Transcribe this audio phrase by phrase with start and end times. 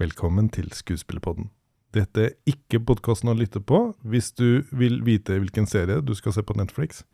[0.00, 1.50] Velkommen til Skuespillerpodden.
[1.92, 6.32] Dette er ikke podkasten å lytte på hvis du vil vite hvilken serie du skal
[6.32, 7.04] se på Netflix.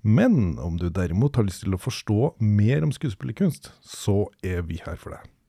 [0.00, 4.80] Men om du derimot har lyst til å forstå mer om skuespillerkunst, så er vi
[4.86, 5.41] her for deg.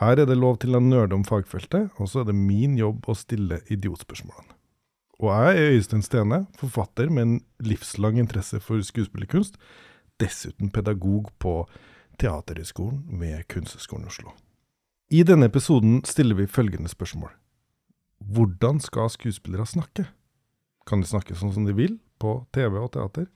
[0.00, 3.06] Her er det lov til å nerde om fagfeltet, og så er det min jobb
[3.06, 4.56] å stille idiotspørsmålene.
[5.22, 9.54] Og jeg er Øystein Stene, forfatter med en livslang interesse for skuespillerkunst,
[10.18, 11.60] dessuten pedagog på
[12.18, 14.34] Teaterhøgskolen ved Kunsthøgskolen Oslo.
[15.14, 17.30] I denne episoden stiller vi følgende spørsmål.
[18.18, 20.08] Hvordan skal skuespillere snakke?
[20.88, 23.30] Kan de snakke sånn som de vil, på TV og teater?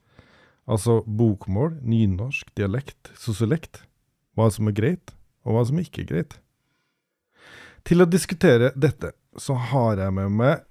[0.69, 3.85] Altså bokmål, nynorsk, dialekt, sosiolekt.
[4.35, 5.15] Hva som er greit,
[5.47, 6.39] og hva som ikke er greit.
[7.87, 10.63] Til å diskutere dette så har jeg med meg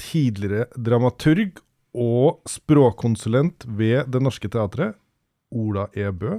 [0.00, 1.60] tidligere dramaturg
[1.92, 4.96] og språkkonsulent ved Det Norske Teatret,
[5.52, 6.08] Ola E.
[6.10, 6.38] Bø,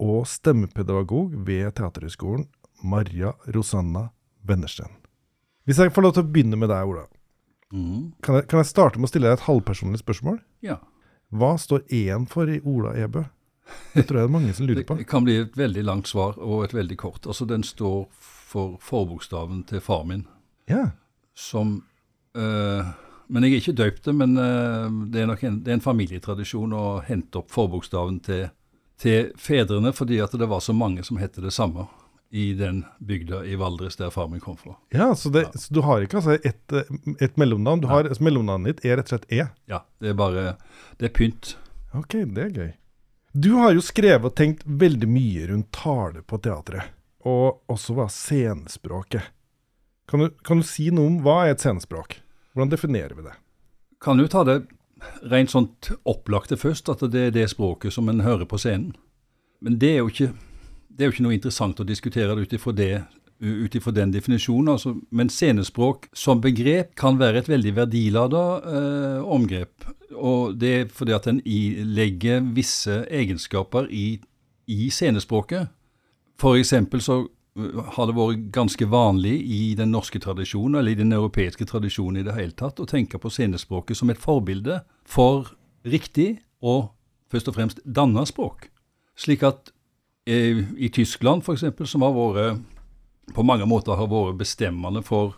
[0.00, 2.46] og stemmepedagog ved Teaterhøgskolen,
[2.82, 4.06] Marja Rosanna
[4.48, 4.88] Wennersten.
[5.68, 7.04] Hvis jeg får lov til å begynne med deg, Ola.
[7.70, 8.16] Mm.
[8.24, 10.40] Kan jeg, kan jeg starte med å stille deg et halvpersonlig spørsmål?
[10.64, 10.80] Ja.
[11.30, 13.04] Hva står E-en for i Ola E.
[13.12, 13.26] Bø?
[13.92, 14.96] Det tror jeg det er mange som lurer på.
[14.98, 17.28] Det kan bli et veldig langt svar og et veldig kort.
[17.28, 20.26] Altså, den står for forbokstaven til far min,
[20.70, 20.90] Ja.
[21.34, 21.82] som
[22.36, 22.84] øh,
[23.30, 23.72] Men jeg er ikke
[24.04, 28.16] det, men øh, det er nok en, det er en familietradisjon å hente opp forbokstaven
[28.26, 28.48] til,
[28.98, 31.86] til fedrene, fordi at det var så mange som het det samme
[32.32, 34.76] i den bygda i Valdres der far min kom fra.
[34.94, 36.74] Ja, så, det, så du har ikke altså et,
[37.22, 37.80] et mellomnavn.
[37.82, 39.46] Du har, altså, mellomnavnet ditt er rett og slett E.
[39.70, 40.44] Ja, det er bare
[40.98, 41.56] Det er pynt.
[41.94, 42.70] Ok, det er gøy.
[43.34, 46.90] Du har jo skrevet og tenkt veldig mye rundt tale på teatret,
[47.28, 49.30] og også hva scenespråket.
[50.10, 52.18] Kan du, kan du si noe om hva er et scenespråk?
[52.54, 53.36] Hvordan definerer vi det?
[54.02, 54.62] Kan du ta det
[55.30, 58.94] rent sånt opplagte først, at det er det språket som en hører på scenen?
[59.60, 60.30] Men det er jo ikke,
[60.88, 62.46] det er jo ikke noe interessant å diskutere det
[63.40, 64.72] ut ifra den definisjonen.
[64.74, 69.86] Altså, men scenespråk som begrep kan være et veldig verdilada eh, omgrep.
[70.16, 74.18] Og det er fordi at en ilegger visse egenskaper i,
[74.66, 75.70] i scenespråket.
[76.40, 81.00] For eksempel så uh, har det vært ganske vanlig i den norske tradisjonen, eller i
[81.02, 85.52] den europeiske tradisjonen i det hele tatt, å tenke på scenespråket som et forbilde for
[85.84, 86.90] riktig og
[87.30, 88.68] først og fremst danna språk.
[89.20, 89.70] Slik at
[90.28, 95.36] eh, i Tyskland f.eks., som har vært på mange måter har vært bestemmende for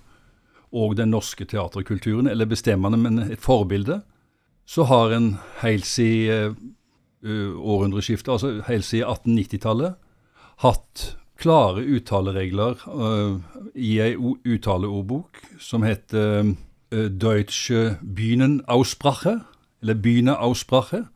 [0.72, 3.98] og den norske teaterkulturen, eller bestemmende, men et forbilde,
[4.64, 6.54] så har en helt siden
[7.26, 9.98] uh, århundreskiftet, altså helt siden 1890-tallet,
[10.62, 13.40] hatt klare uttaleregler uh,
[13.74, 16.52] i ei uttaleordbok som heter
[16.92, 19.40] uh, Deutsche Bühnenaussprache,
[19.82, 21.06] eller Bühneaussprache,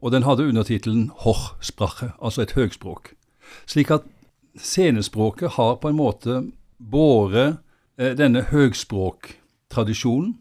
[0.00, 3.12] og den hadde undertittelen Hochsprache, altså et høgspråk.
[3.68, 4.06] Slik at
[4.56, 6.40] scenespråket har på en måte
[6.78, 7.60] båret
[7.98, 10.38] eh, denne høgspråktradisjonen.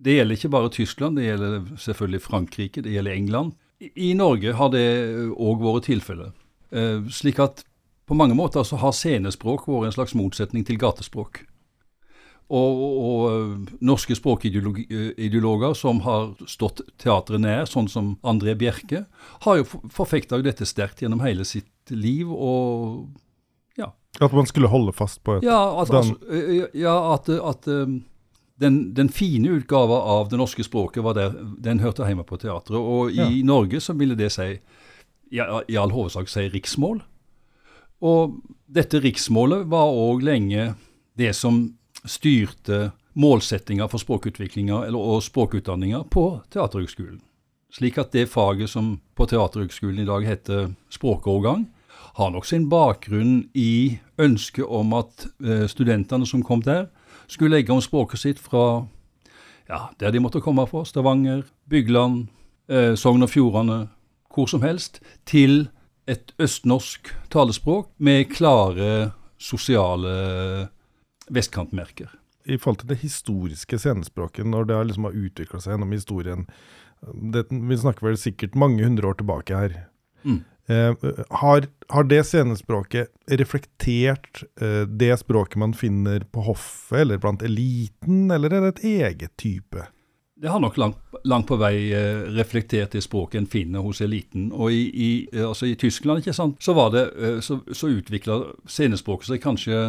[0.00, 3.52] Det gjelder ikke bare Tyskland, det gjelder selvfølgelig Frankrike, det gjelder England.
[3.80, 4.86] I, i Norge har det
[5.36, 6.32] òg vært tilfellet.
[6.70, 7.64] Eh, slik at
[8.06, 11.44] på mange måter så har scenespråk vært en slags motsetning til gatespråk.
[12.50, 19.04] Og, og, og norske språkideologer som har stått teatret nær, sånn som André Bjerke,
[19.46, 22.26] har jo forfekta dette sterkt gjennom hele sitt liv.
[22.26, 23.06] og
[23.78, 23.92] ja.
[24.18, 26.18] At man skulle holde fast på et Ja, at, altså,
[26.74, 27.70] ja, at, at
[28.60, 32.76] den, den, fine utgava av det norske språket var der, den hørte hjemme på teatret.
[32.76, 33.30] Og i ja.
[33.46, 34.58] Norge så ville det si,
[35.30, 37.00] ja, i all hovedsak si riksmål.
[38.00, 38.38] Og
[38.70, 40.74] dette riksmålet var òg lenge
[41.18, 41.66] det som
[42.04, 47.20] styrte målsettinga for språkutviklinga og språkutdanninga på Teaterhøgskolen.
[47.70, 51.68] Slik at det faget som på Teaterhøgskolen i dag heter språkovergang,
[52.18, 56.88] har nok sin bakgrunn i ønsket om at eh, studentene som kom der,
[57.30, 58.86] skulle legge om språket sitt fra
[59.70, 62.26] ja, der de måtte komme fra, Stavanger, Bygland,
[62.68, 63.84] eh, Sogn og Fjordane,
[64.34, 65.68] hvor som helst, til
[66.10, 70.68] et østnorsk talespråk med klare sosiale
[71.30, 72.10] vestkantmerker.
[72.46, 76.46] I forhold til det historiske scenespråket, når det liksom har utvikla seg gjennom historien
[77.00, 79.76] det, Vi snakker vel sikkert mange hundre år tilbake her.
[80.20, 80.42] Mm.
[80.68, 83.08] Eh, har, har, det scenespråket
[83.40, 88.84] reflektert eh, det språket man finner på hoffet eller blant eliten, eller er det et
[88.90, 89.86] eget type?
[90.40, 94.46] Det har nok langt, langt på vei eh, reflektert det språket en finner hos eliten.
[94.56, 99.34] Og i, i, altså i Tyskland ikke sant, så, var eh, så, så utvikla scenespråket
[99.34, 99.82] seg kanskje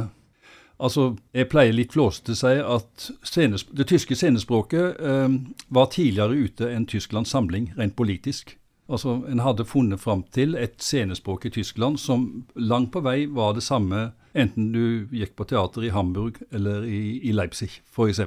[0.82, 5.36] Altså, Jeg pleier litt flåsete å si at det tyske scenespråket eh,
[5.70, 8.56] var tidligere ute enn Tysklands samling, rent politisk.
[8.90, 13.54] Altså, En hadde funnet fram til et scenespråk i Tyskland som langt på vei var
[13.54, 18.26] det samme enten du gikk på teater i Hamburg eller i, i Leipzig, f.eks.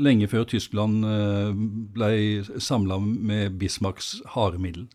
[0.00, 1.52] Lenge før Tyskland eh,
[1.92, 2.10] ble
[2.62, 4.88] samla med Bismarcks harde middel.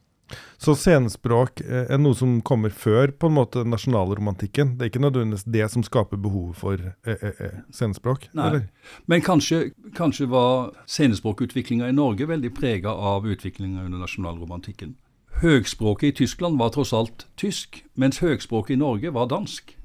[0.57, 4.75] Så scenespråk eh, er noe som kommer før på en måte nasjonalromantikken?
[4.75, 8.27] Det er ikke nødvendigvis det som skaper behovet for eh scenespråk?
[8.33, 8.65] Nei, eller?
[9.05, 14.97] men kanskje, kanskje var scenespråkutviklinga i Norge veldig prega av utviklinga under nasjonalromantikken.
[15.41, 19.75] Høgspråket i Tyskland var tross alt tysk, mens høgspråket i Norge var dansk.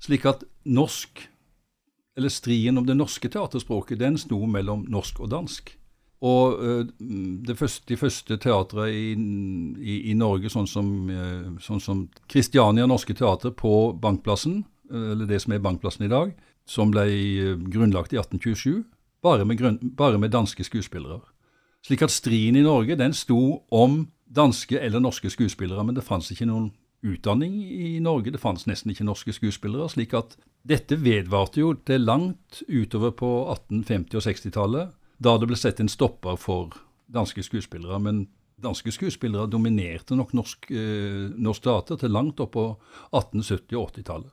[0.00, 1.28] Slik at norsk,
[2.16, 5.74] eller striden om det norske teaterspråket, den sto mellom norsk og dansk.
[6.24, 12.86] Og uh, første, de første teatre i, i, i, Norge, sånn som, uh, sånn Kristiania
[12.88, 14.62] Norske Teater på Bankplassen,
[14.92, 16.32] uh, eller det som er Bankplassen i dag,
[16.64, 17.04] som ble
[17.68, 18.86] grunnlagt i 1827,
[19.24, 21.20] bare med, grunn, bare med, danske skuespillere.
[21.84, 26.32] Slik at striden i Norge den sto om danske eller norske skuespillere, men det fantes
[26.32, 26.70] ikke noen
[27.04, 28.32] utdanning i Norge.
[28.32, 29.90] Det fantes nesten ikke norske skuespillere.
[29.92, 34.94] slik at dette vedvarte jo til langt utover på 1850- og 60-tallet
[35.24, 36.72] da det ble sett en stopper for
[37.12, 37.98] danske skuespillere.
[38.00, 38.24] Men
[38.64, 42.64] danske skuespillere dominerte nok norsk, eh, norsk teater til langt opp på
[43.12, 44.32] 1870- og 80-tallet.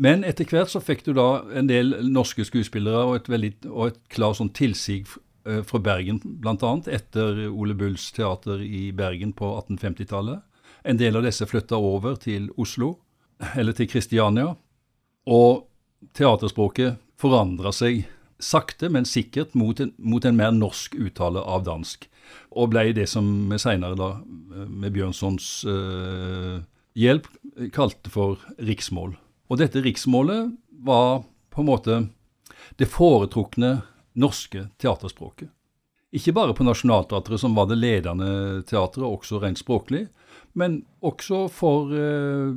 [0.00, 3.90] Men etter hvert så fikk du da en del norske skuespillere og et, veldig, og
[3.90, 5.02] et klart sånn tilsig
[5.44, 6.72] eh, fra Bergen, bl.a.
[6.88, 10.40] etter Ole Bulls teater i Bergen på 1850-tallet.
[10.84, 12.94] En del av disse flytta over til Oslo,
[13.56, 14.54] eller til Kristiania.
[15.28, 15.69] Og
[16.16, 18.06] teaterspråket forandra seg
[18.40, 22.06] sakte, men sikkert mot en, mot en, mer norsk uttale av dansk.
[22.56, 24.14] Og ble det som vi seinere, da,
[24.66, 26.56] med Bjørnsons eh,
[26.98, 27.28] hjelp,
[27.74, 29.14] kalte for riksmål.
[29.50, 30.54] Og dette riksmålet
[30.86, 32.02] var på en måte
[32.78, 33.80] det foretrukne
[34.20, 35.50] norske teaterspråket.
[36.16, 40.08] Ikke bare på Nationaltheatret, som var det ledende teatret, også rent språklig,
[40.58, 42.50] men også for uh,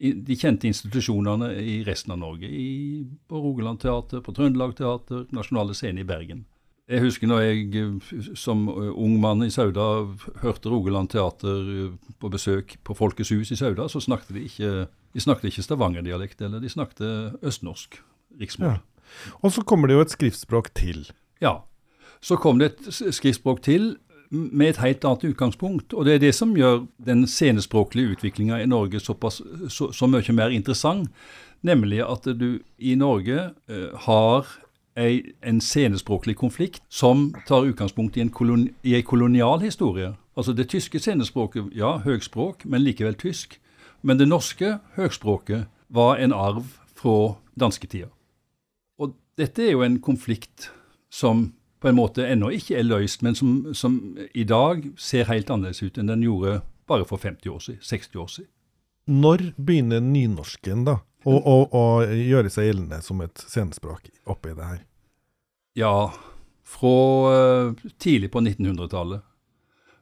[0.00, 2.48] de kjente institusjonene i resten av Norge.
[2.48, 6.46] I, på Rogaland Teater, på Trøndelag Teater, Nasjonale Scene i Bergen.
[6.90, 9.86] Jeg husker når jeg eh, som eh, ung mann i Sauda
[10.42, 14.70] hørte Rogaland Teater eh, på besøk på Folkets hus i Sauda, så snakket de ikke,
[15.14, 18.00] de snakket ikke Stavanger-dialekt, eller de snakket østnorsk
[18.40, 18.80] riksmål.
[18.80, 19.34] Ja.
[19.44, 21.04] Og så kommer det jo et skriftspråk til.
[21.42, 21.60] Ja.
[22.20, 23.92] Så kom det et skriftspråk til
[24.30, 25.94] med et helt annet utgangspunkt.
[25.94, 30.32] Og det er det som gjør den scenespråklige utviklinga i Norge såpass, så, så, mye
[30.32, 31.10] mer interessant.
[31.62, 34.46] Nemlig at du i Norge uh, har
[34.96, 40.14] ei, en scenespråklig konflikt som tar utgangspunkt i en, kolon, i en kolonial historie.
[40.36, 43.58] Altså det tyske scenespråket, ja, høgspråk, men likevel tysk.
[44.02, 46.64] Men det norske høgspråket var en arv
[46.96, 48.08] fra dansketida.
[48.98, 50.70] Og dette er jo en konflikt
[51.12, 51.50] som
[51.80, 53.98] på en måte ennå ikke er løst, men som, som,
[54.34, 56.60] i dag ser helt annerledes ut enn den gjorde
[56.90, 58.50] bare for 50 år siden, 60 år siden.
[59.10, 64.68] Når begynner nynorsken da å, å, å gjøre seg gjeldende som et scenespråk oppi det
[64.68, 64.84] her?
[65.78, 66.10] Ja,
[66.66, 66.94] fra
[67.32, 69.26] uh, tidlig på 1900-tallet.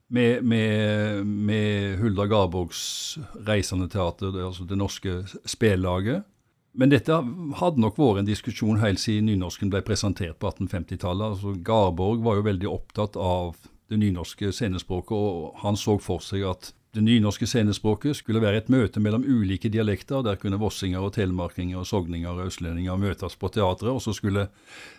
[0.08, 6.24] Med, med, med Hulda Garborgs Reisende teater, det, altså det norske spellaget
[6.73, 7.15] men dette
[7.61, 11.35] hadde nok vært en diskusjon helt siden nynorsken ble presentert på 1850-tallet.
[11.35, 13.56] Altså, Garborg var jo veldig opptatt av
[13.89, 18.70] det nynorske scenespråket, og han så for seg at det nynorske scenespråket skulle være et
[18.72, 20.22] møte mellom ulike dialekter.
[20.25, 23.93] Der kunne vossinger og telemarkinger og sogninger og østlendinger møtes på teatret.
[23.93, 24.46] Og så skulle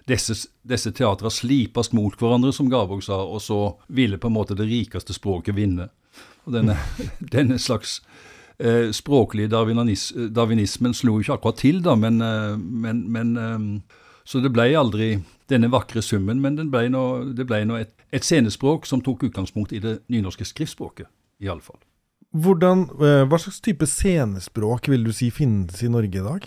[0.10, 4.58] disse, disse teatrene slipes mot hverandre, som Garborg sa, og så ville på en måte
[4.58, 5.90] det rikeste språket vinne.
[6.46, 6.78] Og denne,
[7.36, 8.00] denne slags
[8.60, 13.98] eh, språklige darwinis, darwinismen slo ikke akkurat til, da, men, eh, men, men eh,
[14.30, 15.16] Så det ble aldri
[15.50, 19.74] denne vakre summen, men ble nå, det ble nå et, et, scenespråk som tok utgangspunkt
[19.74, 21.10] i det nynorske skriftspråket,
[21.42, 21.80] i alle fall.
[22.38, 26.46] Hvordan, eh, hva slags type scenespråk vil du si finnes i Norge i dag?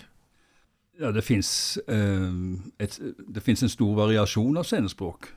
[1.01, 5.33] Ja, Det fins eh, en stor variasjon av scenespråk.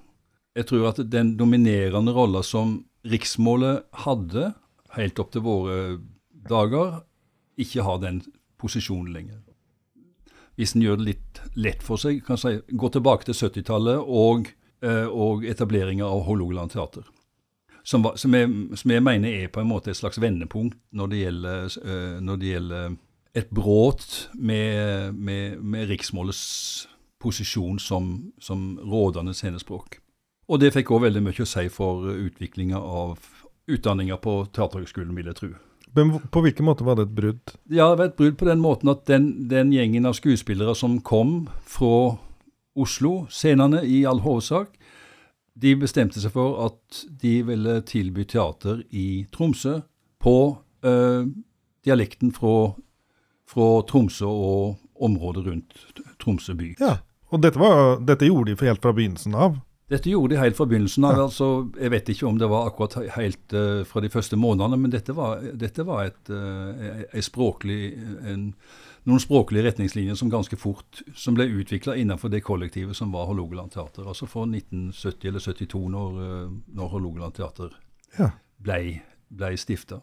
[0.55, 4.53] Jeg tror at den dominerende rolla som riksmålet hadde
[4.97, 5.99] helt opp til våre
[6.51, 7.01] dager
[7.61, 8.23] ikke har den
[8.61, 9.43] posisjonen lenger.
[10.57, 14.49] Hvis en gjør det litt lett for seg, kan si, gå tilbake til 70-tallet og,
[14.85, 17.05] eh, og etableringa av Hålogaland teater.
[17.87, 21.21] Som, som, jeg, som, jeg, mener er på en måte et slags vendepunkt når det
[21.21, 22.97] gjelder, eh, når det gjelder
[23.37, 26.89] et brudd med, med, med, riksmålets
[27.21, 30.01] posisjon som, som rådende scenespråk.
[30.49, 33.21] Og det fikk òg veldig mye å si for utviklinga av
[33.67, 35.53] utdanninga på Teaterhøgskolen, vil jeg tro.
[35.97, 37.55] Men på hvilken måte var det et brudd?
[37.73, 40.99] Ja, det var et brudd på den måten at den, den gjengen av skuespillere som
[41.01, 42.19] kom fra
[42.77, 44.75] Oslo, scenene i all hovedsak,
[45.57, 49.79] de bestemte seg for at de ville tilby teater i Tromsø
[50.21, 50.37] på
[50.85, 51.31] øh,
[51.87, 52.75] dialekten fra,
[53.49, 56.75] fra Tromsø og området rundt Tromsø by.
[56.81, 56.99] Ja,
[57.33, 59.57] og dette, var, dette gjorde de helt fra begynnelsen av?
[59.87, 61.21] Dette gjorde de helt fra begynnelsen av.
[61.29, 64.91] Altså Jeg vet ikke om det var akkurat helt uh, fra de første månedene, men
[64.91, 67.95] dette var, dette var et, uh, språklig,
[68.27, 68.49] en,
[69.07, 73.77] noen språklige retningslinjer som ganske fort som ble utvikla innenfor det kollektivet som var Hålogaland
[73.77, 74.09] Teater.
[74.11, 77.79] Altså fra 1970 eller 72, når, uh, når Hålogaland Teater
[78.19, 78.33] ja.
[78.59, 78.81] ble,
[79.31, 80.01] ble stifta.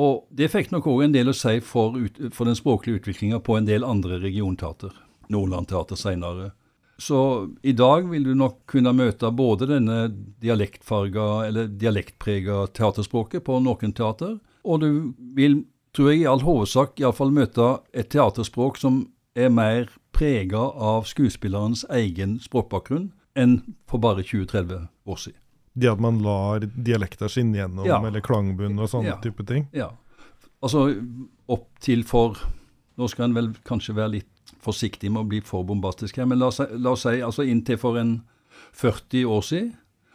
[0.00, 3.42] Og det fikk nok òg en del å si for, ut, for den språklige utviklinga
[3.44, 4.94] på en del andre regionteater.
[5.28, 6.54] Nordland Teater seinere
[7.00, 10.02] så i dag vil du nok kunne møte både denne
[10.42, 14.90] dialektfarga eller dialektprega teaterspråket på noen teater, og du
[15.36, 15.62] vil,
[15.96, 19.06] tror jeg, i all hovedsak iallfall møte et teaterspråk som
[19.38, 25.38] er mer prega av skuespillerens egen språkbakgrunn enn for bare 20-30 år siden.
[25.72, 28.00] Det at man lar dialekter skinne gjennom, ja.
[28.04, 29.20] eller klangbunn og sånne ja.
[29.22, 29.68] type ting?
[29.72, 29.92] Ja.
[30.60, 30.90] Altså
[31.48, 32.36] opp til for
[33.00, 34.29] Nå skal en vel kanskje være litt
[34.60, 37.98] forsiktig med å bli for bombastisk her, men la la oss si altså inntil for
[38.00, 38.20] en
[38.76, 39.70] 40 år siden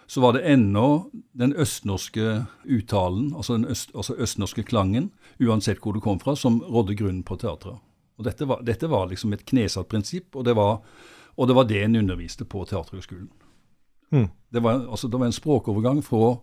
[0.08, 5.12] så var det ennå den østnorske uttalen, altså den øst, altså østnorske klangen,
[5.42, 7.82] uansett hvor du kom fra, som rådde grunnen på teatret.
[8.18, 10.78] Og dette var, dette var liksom et knesatt prinsipp, og det var,
[11.36, 13.32] og det, var det en underviste på Teaterhøgskolen.
[14.12, 14.30] Mm.
[14.54, 16.36] Det, var, altså, det var en språkovergang fra,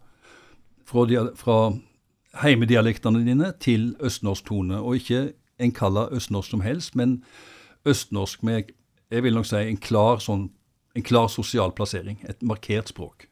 [0.85, 1.06] fra,
[1.38, 1.59] fra
[2.42, 5.32] heimedialektene dine til østnorsk tone, og ikke
[5.62, 7.23] en kalla østnorsk som helst, men
[7.89, 8.73] østnorsk med
[9.12, 10.47] jeg vil nok si en klar, sånn,
[10.97, 12.21] en klar sosial plassering.
[12.29, 13.27] Et markert språk.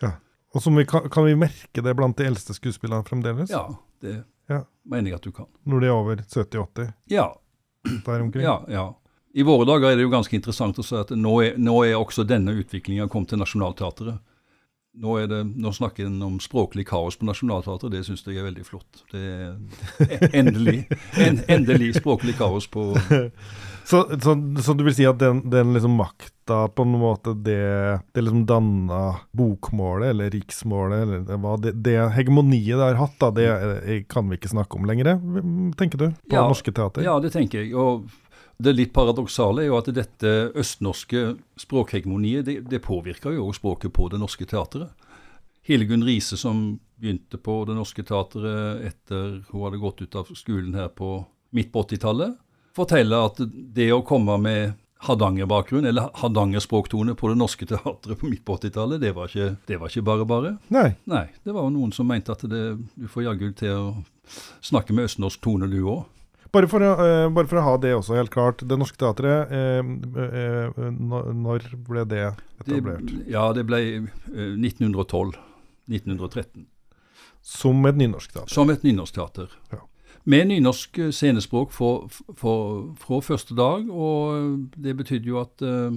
[0.00, 0.16] Ja,
[0.54, 3.50] Og vi kan, kan, vi merke det blant de eldste skuespillerne fremdeles?
[3.52, 3.66] Ja,
[4.00, 4.62] det ja.
[4.88, 5.50] mener jeg at du kan.
[5.68, 6.94] Når de er over 70-80?
[7.12, 7.26] Ja.
[8.06, 8.46] Der omkring?
[8.46, 8.86] Ja, ja.
[9.36, 11.98] I våre dager er det jo ganske interessant å si at nå er, nå er
[11.98, 14.22] også denne utviklinga kommet til Nationaltheatret.
[14.96, 18.64] Nå, det, nå, snakker en om språklig kaos på Nationaltheatret, det syns jeg er veldig
[18.64, 19.02] flott.
[19.12, 19.20] Det
[20.06, 20.86] er endelig,
[21.20, 22.94] en, endelig språklig kaos på
[23.86, 28.00] Så, så, så, du vil si at den, den liksom makta, på en måte, det,
[28.16, 33.30] det liksom danna bokmålet, eller riksmålet, eller hva det, det, hegemoniet det har hatt, da,
[33.36, 35.12] det eh, kan vi ikke snakke om lenger,
[35.78, 36.08] tenker du?
[36.26, 37.06] På ja, norske teater?
[37.06, 37.76] Ja, det tenker jeg.
[37.78, 38.08] og
[38.58, 41.26] det litt paradoksale er jo at dette østnorske
[41.60, 44.90] språkhegemoniet det, det påvirker jo språket på det norske teatret.
[45.66, 50.76] Hildegunn Riise, som begynte på Det Norske Teatret etter hun hadde gått ut av skolen
[50.78, 51.18] her på
[51.56, 52.36] midt på 80-tallet,
[52.76, 53.40] fortelle at
[53.76, 54.74] det å komme med
[55.06, 59.12] Hardanger-bakgrunn, eller Hardanger-språktone på Det Norske Teatret på midt på 80-tallet, det,
[59.66, 60.52] det, var ikke bare bare.
[60.72, 60.90] Nei.
[61.04, 61.26] Nei.
[61.44, 62.62] Det var jo noen som mente at det,
[62.96, 63.88] du får jaggu til å
[64.64, 66.04] snakke med østnorsk tone, du òg.
[66.54, 68.64] Bare uh, bare for, å, ha det også helt klart.
[68.64, 69.82] Det Norske Teatret, uh,
[70.72, 70.86] uh,
[71.36, 72.22] når ble det
[72.62, 73.04] etablert?
[73.10, 73.82] Det, ja, det ble
[74.32, 75.36] 1912.
[75.86, 76.64] 1913.
[77.46, 78.50] Som et nynorsk teater?
[78.50, 79.52] Som et nynorsk teater.
[79.70, 79.84] Ja
[80.26, 83.86] med nynorsk eh, scenespråk fra første dag.
[83.90, 85.94] Og det betydde jo at uh,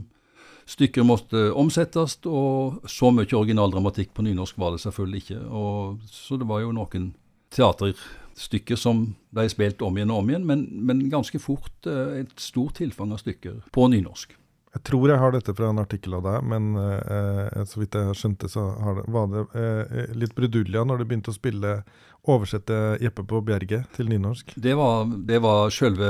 [0.70, 5.42] stykker måtte omsettes, og så mye originaldramatikk på nynorsk var det selvfølgelig ikke.
[5.50, 7.12] Og, så det var jo noen
[7.56, 12.78] teaterstykker som ble spilt om igjen og om igjen, men, men ganske fort et stort
[12.78, 14.39] tilfang av stykker på nynorsk.
[14.80, 18.16] Jeg tror jeg har dette fra en artikkel av deg, men eh, så vidt jeg
[18.16, 21.82] skjønte, så det, var det eh, litt brudulja når du begynte å spille
[22.30, 24.54] oversette Jeppe på Bjerget til nynorsk?
[24.56, 26.10] Det var, det var sjølve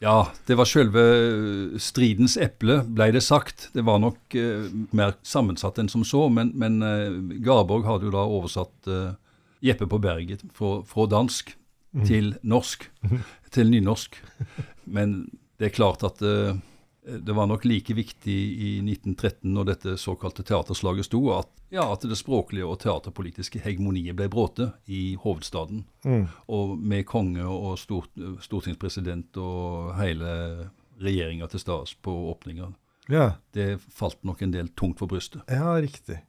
[0.00, 1.04] Ja, det var sjølve
[1.80, 3.68] stridens eple, ble det sagt.
[3.76, 8.14] Det var nok eh, mer sammensatt enn som så, men, men eh, Garborg hadde jo
[8.16, 9.12] da oversatt eh,
[9.60, 11.52] Jeppe på Berget fra, fra dansk
[11.92, 12.08] mm.
[12.08, 12.88] til norsk,
[13.52, 14.16] til nynorsk.
[14.88, 15.22] Men
[15.60, 16.56] det er klart at eh,
[17.02, 22.04] det var nok like viktig i 1913, når dette såkalte teaterslaget sto, at, ja, at
[22.04, 25.86] det språklige og teaterpolitiske hegemoniet ble bråte i hovedstaden.
[26.04, 26.26] Mm.
[26.52, 28.12] Og med konge og stort,
[28.44, 30.34] stortingspresident og hele
[31.00, 32.68] regjeringa til stas på åpninga.
[33.10, 33.32] Ja.
[33.56, 35.42] Det falt nok en del tungt for brystet.
[35.48, 36.20] Ja, riktig.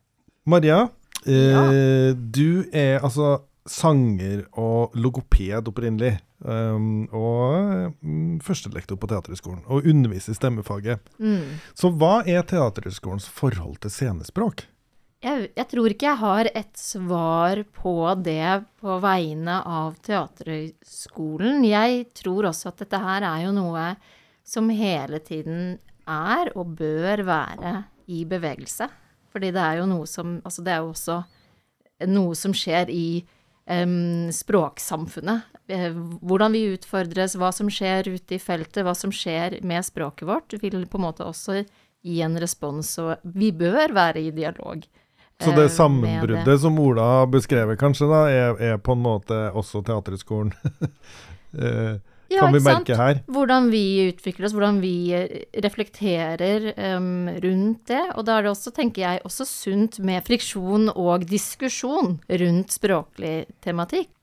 [0.48, 0.88] Maria,
[1.26, 2.14] eh, ja.
[2.16, 6.18] du er altså sanger og logoped opprinnelig.
[6.42, 11.12] Um, og um, førstelektor på Teaterhøgskolen, og underviser i stemmefaget.
[11.22, 11.60] Mm.
[11.78, 14.66] Så hva er Teaterhøgskolens forhold til scenespråk?
[15.22, 17.94] Jeg, jeg, tror ikke jeg har et svar på
[18.26, 21.62] det på vegne av Teaterhøgskolen.
[21.70, 23.84] Jeg tror også at dette her er jo noe
[24.42, 25.76] som hele tiden
[26.10, 27.76] er og bør være
[28.10, 28.90] i bevegelse.
[29.30, 31.22] Fordi det er jo noe som Altså det er jo også
[32.10, 33.22] noe som skjer i
[34.34, 35.42] språksamfunnet.
[35.72, 35.92] Eh,
[36.22, 40.56] hvordan vi utfordres, hva som skjer ute i feltet, hva som skjer med språket vårt,
[40.60, 41.62] vil på en måte også
[42.02, 44.84] gi en respons, og vi bør være i dialog.
[45.42, 49.38] Så eh, det med sammenbruddet som Ola beskrevet, kanskje, da, er, er på en måte
[49.58, 50.52] også Teaterhøgskolen
[51.62, 52.02] eh,
[52.32, 52.88] Ja, kan vi ikke sant?
[52.88, 53.22] merke her.
[53.32, 55.34] Hvordan vi utvikler oss, hvordan vi eh,
[55.64, 58.04] reflekterer um, rundt det.
[58.16, 63.36] Og da er det også, tenker jeg, også sunt med friksjon og diskusjon rundt språklig
[63.66, 64.14] tematikk.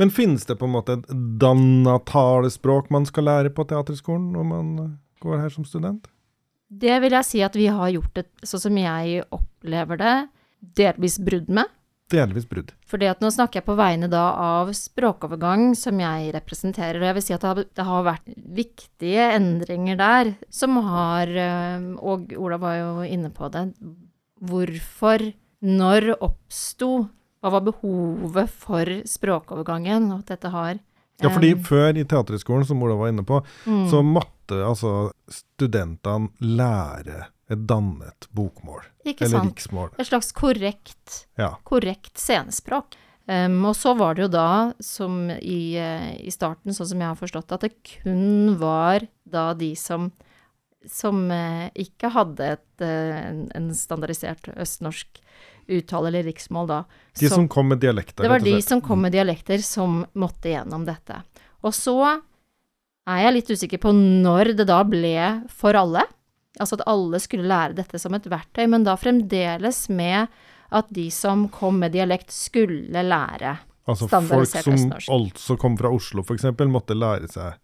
[0.00, 1.08] Men finnes det på en måte et
[1.40, 4.92] danna talespråk man skal lære på teaterskolen når man eh,
[5.24, 6.10] går her som student?
[6.66, 10.16] Det vil jeg si at vi har gjort et, sånn som jeg opplever det,
[10.76, 11.70] delvis brudd med.
[12.12, 12.70] Delvis brudd.
[12.86, 17.16] Fordi at nå snakker jeg på vegne da av språkovergang som jeg representerer, og jeg
[17.16, 22.30] vil si at det har, det har vært viktige endringer der som har eh, Og
[22.38, 23.66] Ola var jo inne på det.
[24.46, 25.26] Hvorfor,
[25.66, 27.08] når oppsto,
[27.42, 30.76] hva var behovet for språkovergangen, og at dette har
[31.22, 36.30] Ja, fordi før i Teaterhøgskolen, som Ola var inne på, mm, så måtte altså studentene
[36.38, 38.82] lære et dannet bokmål.
[39.06, 39.52] Ikke Eller sant?
[39.54, 39.90] riksmål.
[39.98, 41.56] Et slags korrekt Ja.
[41.64, 42.96] korrekt scenespråk.
[43.28, 47.08] Um, og så var det jo da, som i, eh, i starten, sånn som jeg
[47.08, 50.12] har forstått det, at det kun var da de som,
[50.86, 55.18] som eh, ikke hadde et, eh, en, en standardisert østnorsk
[55.68, 56.84] uttale eller riksmål da.
[57.18, 60.86] De som kom med dialekter, det var de som kom med dialekter som måtte gjennom
[60.86, 61.18] dette.
[61.66, 62.22] Og så
[63.06, 66.06] er jeg litt usikker på når det da ble for alle.
[66.60, 70.32] Altså at alle skulle lære dette som et verktøy, men da fremdeles med
[70.74, 73.56] at de som kom med dialekt, skulle lære.
[73.86, 75.10] Altså folk standardisert som østnorsk.
[75.14, 77.62] altså kom fra Oslo, f.eks., måtte lære seg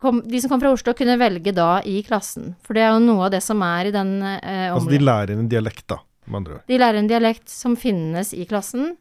[0.00, 2.54] Kom, de som kom fra Oslo, kunne velge da i klassen.
[2.64, 5.34] For det er jo noe av det som er i den eh, Altså de lærer
[5.34, 6.62] en dialekt, da, med andre ord.
[6.70, 8.94] De lærer en dialekt som finnes i klassen.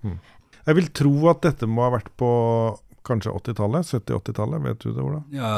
[0.66, 2.28] Jeg vil tro at dette må ha vært på
[3.08, 3.88] kanskje 80-tallet?
[3.96, 5.22] 70-80-tallet, vet du det, Ola?
[5.32, 5.54] Ja,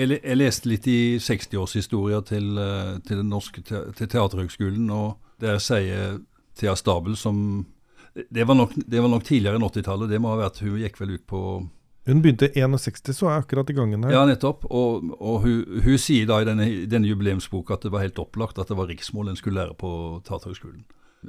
[0.00, 5.18] jeg, jeg leste litt i 60-årshistoria til, eh, til, den norske te til Teaterhøgskolen, og
[5.42, 6.18] der sier
[6.58, 7.66] Thea Stabel som
[8.14, 10.98] det var, nok, det var nok tidligere enn 80-tallet, det må ha vært Hun gikk
[10.98, 11.40] vel ut på
[12.10, 14.14] Hun begynte i 61, så er akkurat i gangen her.
[14.16, 14.64] Ja, nettopp.
[14.66, 18.58] Og, og hun, hun sier da i denne, denne jubileumsboka at det var helt opplagt
[18.58, 19.92] at det var riksmål en skulle lære på
[20.26, 20.82] Teaterhøgskolen.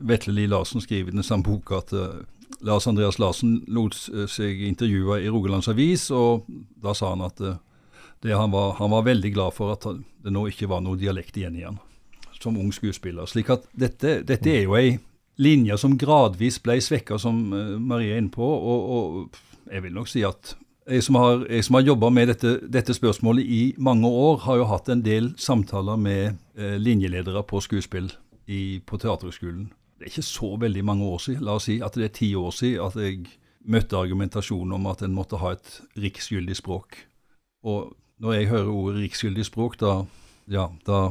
[0.10, 2.24] Vetle Lie Larsen skriver i den samme boka at eh,
[2.65, 6.48] Lars Andreas Larsen lot eh, seg intervjue i Rogalands Avis, og
[6.82, 7.43] da sa han at
[8.21, 11.39] det, han, var, han var veldig glad for at det nå ikke var noe dialekt
[11.41, 11.79] igjen i han
[12.41, 13.25] som ung skuespiller.
[13.29, 14.95] Slik at dette, dette er jo ei
[15.41, 18.45] linje som gradvis ble svekka, som eh, Marie er inne på.
[18.45, 20.55] Og, og jeg vil nok si at
[20.91, 24.71] jeg som har, jeg har jobba med dette, dette spørsmålet i mange år, har jo
[24.71, 28.10] hatt en del samtaler med eh, linjeledere på skuespill
[28.49, 29.69] i, på Teaterhøgskolen.
[29.97, 32.34] Det er ikke så veldig mange år siden, la oss si at det er ti
[32.36, 33.21] år siden at jeg
[33.69, 36.97] møtte argumentasjonen om at en måtte ha et riksgyldig språk.
[37.69, 40.03] Og når jeg hører ordet riksgyldig språk, da,
[40.51, 41.01] ja, da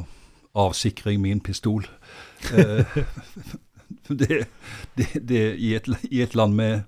[0.54, 1.86] avsikrer jeg min pistol.
[2.56, 2.96] Eh,
[4.08, 4.46] det,
[4.96, 6.86] det, det i, et, I et land med,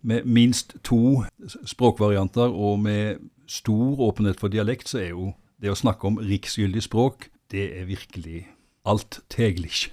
[0.00, 1.20] med minst to
[1.68, 6.86] språkvarianter og med stor åpenhet for dialekt, så er jo det å snakke om riksgyldig
[6.86, 8.46] språk, det er virkelig
[8.88, 9.90] alt teglich.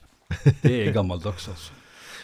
[0.63, 1.82] Det er gammeldags, altså.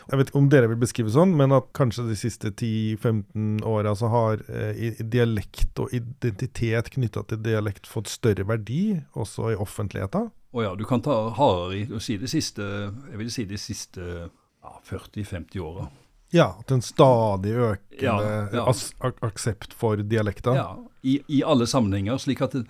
[0.09, 3.93] Jeg vet ikke om dere vil beskrive sånn, men at kanskje de siste 10-15 åra
[3.97, 10.31] så har eh, dialekt og identitet knytta til dialekt fått større verdi, også i offentligheten.
[10.57, 12.65] Og ja, du kan ta hardere i og si det siste,
[13.11, 15.85] jeg vil si de siste ja, 40-50 åra.
[16.33, 18.17] Ja, at en stadig økende Ja,
[18.53, 18.65] ja.
[19.05, 20.57] Ak aksept for dialekter.
[20.57, 22.17] Ja, i, i alle sammenhenger.
[22.17, 22.65] slik at det,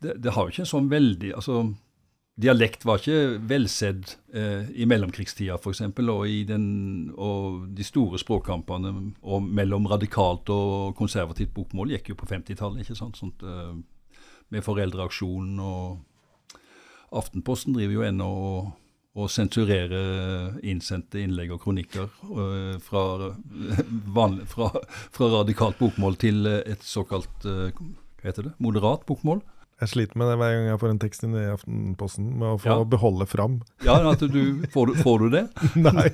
[0.00, 1.62] det, det har jo ikke en sånn veldig altså
[2.38, 8.92] Dialekt var ikke velsedd eh, i mellomkrigstida f.eks., og, i den- og de store språkkampene
[9.22, 13.18] og mellom radikalt og konservativt bokmål gikk jo på 50-tallet, ikke sant?
[13.18, 13.74] Sånt, eh,
[14.54, 16.04] med Foreldreaksjonen og
[17.18, 18.72] Aftenposten driver jo ennå og,
[19.18, 23.04] og sensurerer innsendte innlegg og kronikker eh, fra,
[24.18, 24.70] van, fra,
[25.14, 29.40] fra radikalt bokmål til eh, et såkalt eh, hva heter det, moderat bokmål.
[29.78, 32.58] Jeg sliter med det hver gang jeg får en tekst inn i Aftenposten, med å
[32.58, 32.84] få Ja.
[32.84, 33.60] beholde fram.
[33.86, 35.42] Ja, at du, får, du, får du det?
[35.86, 36.08] Nei.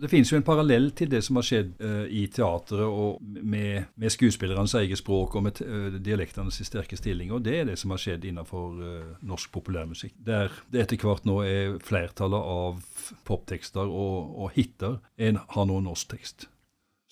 [0.00, 3.86] Det finnes jo en parallell til det som har skjedd uh, i teatret og med,
[3.94, 7.94] med skuespillernes eget språk og med uh, dialektenes sterke stilling, og det er det som
[7.94, 10.16] har skjedd innenfor uh, norsk populærmusikk.
[10.26, 12.82] Der det etter hvert nå er flertallet av
[13.28, 16.48] poptekster og, og hiter en har nå norsk tekst.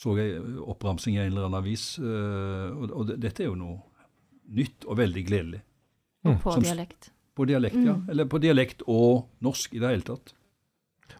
[0.03, 3.77] Så jeg oppramsing i en eller annen avis, eh, og, og dette er jo noe
[4.49, 5.63] nytt og veldig gledelig.
[6.23, 7.11] på Som- dialekt.
[7.35, 7.95] På dialekt, ja.
[7.97, 8.09] Mm.
[8.11, 10.35] Eller på dialekt og norsk i det hele tatt.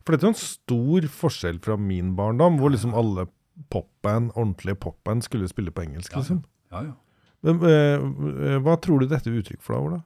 [0.05, 3.27] For dette er jo en stor forskjell fra min barndom, hvor liksom alle
[3.71, 6.21] popband, ordentlige popband, skulle spille på engelsk, Ja, ja.
[6.23, 6.45] liksom.
[6.71, 6.93] Ja, ja.
[7.43, 10.05] Men, eh, hva tror du dette er uttrykk for, da, Ola?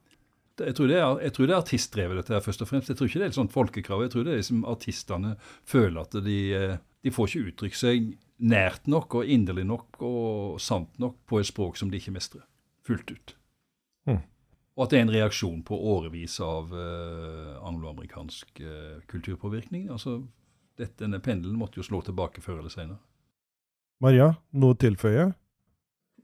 [0.57, 2.87] Jeg tror, det er, jeg tror det er artistdrevet, dette her, først og fremst.
[2.89, 4.01] Jeg tror ikke det er et sånt folkekrav.
[4.01, 8.17] Jeg tror det er liksom artistene føler at de, eh, de får ikke uttrykt seg
[8.41, 12.41] nært nok og inderlig nok og sant nok på et språk som de ikke mestrer
[12.87, 13.35] fullt ut.
[14.07, 14.21] Mm.
[14.77, 19.89] Og at det er en reaksjon på årevis av uh, angloamerikansk uh, kulturpåvirkning.
[19.93, 20.21] Altså,
[20.77, 23.01] dette, denne pendelen måtte jo slå tilbake før eller senere.
[24.03, 25.31] Maria, noe å tilføye?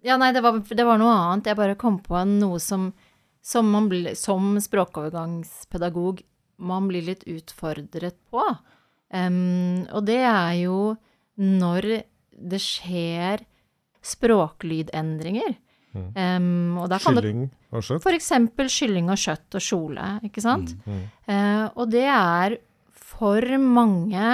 [0.05, 1.49] Ja, nei, det var, det var noe annet.
[1.49, 2.91] Jeg bare kom på noe som,
[3.41, 6.21] som man bli, som språkovergangspedagog,
[6.63, 8.43] man blir litt utfordret på.
[9.13, 10.77] Um, og det er jo
[11.39, 11.87] når
[12.33, 13.45] det skjer
[14.03, 15.55] språklydendringer.
[15.93, 16.09] Mm.
[16.17, 18.07] Um, og da kan det Kylling og kjøtt?
[18.17, 20.73] eksempel kylling og kjøtt og kjole, ikke sant?
[20.89, 21.03] Mm.
[21.29, 22.57] Eh, og det er
[22.97, 24.31] for mange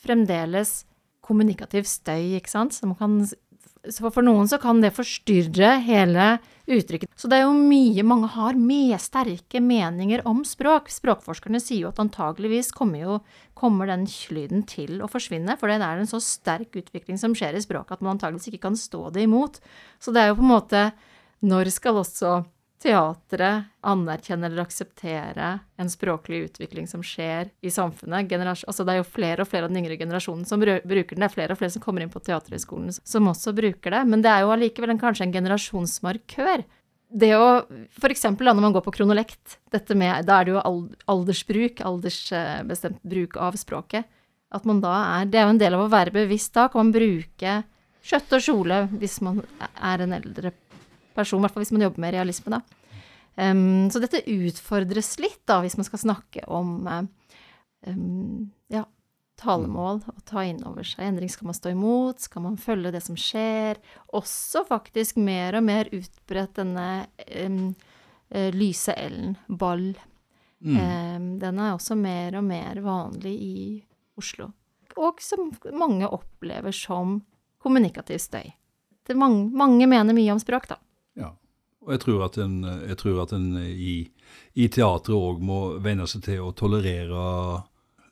[0.00, 0.82] fremdeles
[1.24, 2.76] kommunikativ støy, ikke sant?
[2.76, 7.10] Som kan, så for noen så kan det forstyrre hele uttrykket.
[7.18, 10.90] Så det er jo mye mange har med sterke meninger om språk.
[10.92, 13.18] Språkforskerne sier jo at antageligvis kommer, jo,
[13.58, 17.58] kommer den lyden til å forsvinne, for det er en så sterk utvikling som skjer
[17.58, 19.60] i språket at man antageligvis ikke kan stå det imot.
[20.02, 20.90] Så det er jo på en måte
[21.38, 22.30] Når skal også
[22.82, 28.28] teatret anerkjenner eller aksepterer en språklig utvikling som skjer i samfunnet.
[28.30, 31.24] Generas altså det er jo flere og flere av den yngre generasjonen som bruker den.
[31.24, 34.02] Det er flere og flere som kommer inn på Teaterhøgskolen som også bruker det.
[34.10, 36.62] Men det er jo allikevel en, kanskje en generasjonsmarkør.
[37.08, 37.48] Det å
[37.96, 38.26] F.eks.
[38.36, 40.62] når man går på kronolekt, dette med, da er det jo
[41.08, 44.06] aldersbruk, aldersbestemt bruk av språket.
[44.54, 46.68] At man da er Det er jo en del av å være bevisst da.
[46.72, 47.58] Kan man bruke
[48.08, 50.67] kjøtt og kjole hvis man er en eldre person,
[51.24, 52.62] i hvert fall hvis man jobber med realisme, da.
[53.38, 56.72] Um, så dette utfordres litt, da, hvis man skal snakke om
[57.86, 58.82] um, ja,
[59.38, 61.04] talemål og ta inn over seg.
[61.06, 63.78] Endring skal man stå imot, skal man følge det som skjer?
[64.18, 66.88] Også faktisk mer og mer utbredt denne
[67.28, 69.92] eh, lyse L-en, ball.
[70.58, 71.38] Mm.
[71.38, 73.58] Den er også mer og mer vanlig i
[74.18, 74.50] Oslo.
[74.98, 77.20] Og som mange opplever som
[77.62, 78.50] kommunikativ støy.
[79.06, 80.80] Det mange, mange mener mye om språk, da.
[81.18, 81.32] Ja.
[81.84, 84.00] Og jeg tror at en, jeg tror at en i,
[84.54, 87.62] i teatret òg må venne seg til å tolerere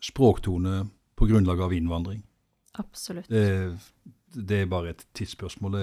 [0.05, 0.85] språktone
[1.17, 2.23] på grunnlag av innvandring.
[2.81, 3.29] Absolutt.
[3.33, 3.77] Det,
[4.37, 5.79] det er bare et tidsspørsmål.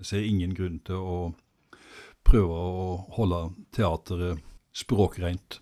[0.00, 1.18] Jeg ser ingen grunn til å
[2.24, 3.42] prøve å holde
[3.74, 4.42] teateret
[4.74, 5.60] språkreint.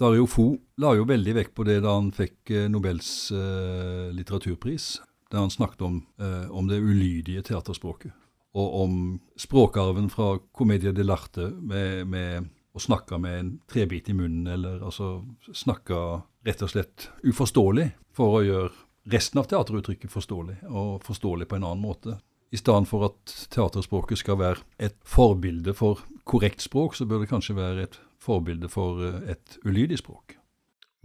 [0.00, 4.94] Dario Fo la jo veldig vekt på det da han fikk eh, Nobels eh, litteraturpris,
[5.30, 8.14] der han snakket om, eh, om det ulydige teaterspråket.
[8.58, 8.94] Og om
[9.38, 15.20] språkarven fra Commedia dell'arte med, med å snakke med en trebit i munnen, eller altså
[15.54, 15.98] snakke
[16.46, 18.72] rett og slett uforståelig for å gjøre
[19.10, 22.18] resten av teateruttrykket forståelig, og forståelig på en annen måte.
[22.50, 27.30] I stedet for at teaterspråket skal være et forbilde for korrekt språk, så bør det
[27.30, 30.34] kanskje være et forbilde for eh, et ulydig språk.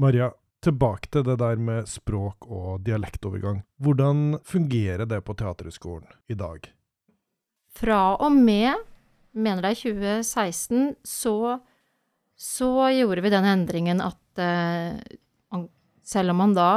[0.01, 0.31] Maria,
[0.65, 3.61] tilbake til det der med språk og dialektovergang.
[3.77, 6.65] Hvordan fungerer det på Teaterhøgskolen i dag?
[7.75, 8.75] Fra og med,
[9.35, 11.59] mener det er 2016, så,
[12.39, 14.95] så gjorde vi den endringen at eh,
[16.05, 16.69] selv om man da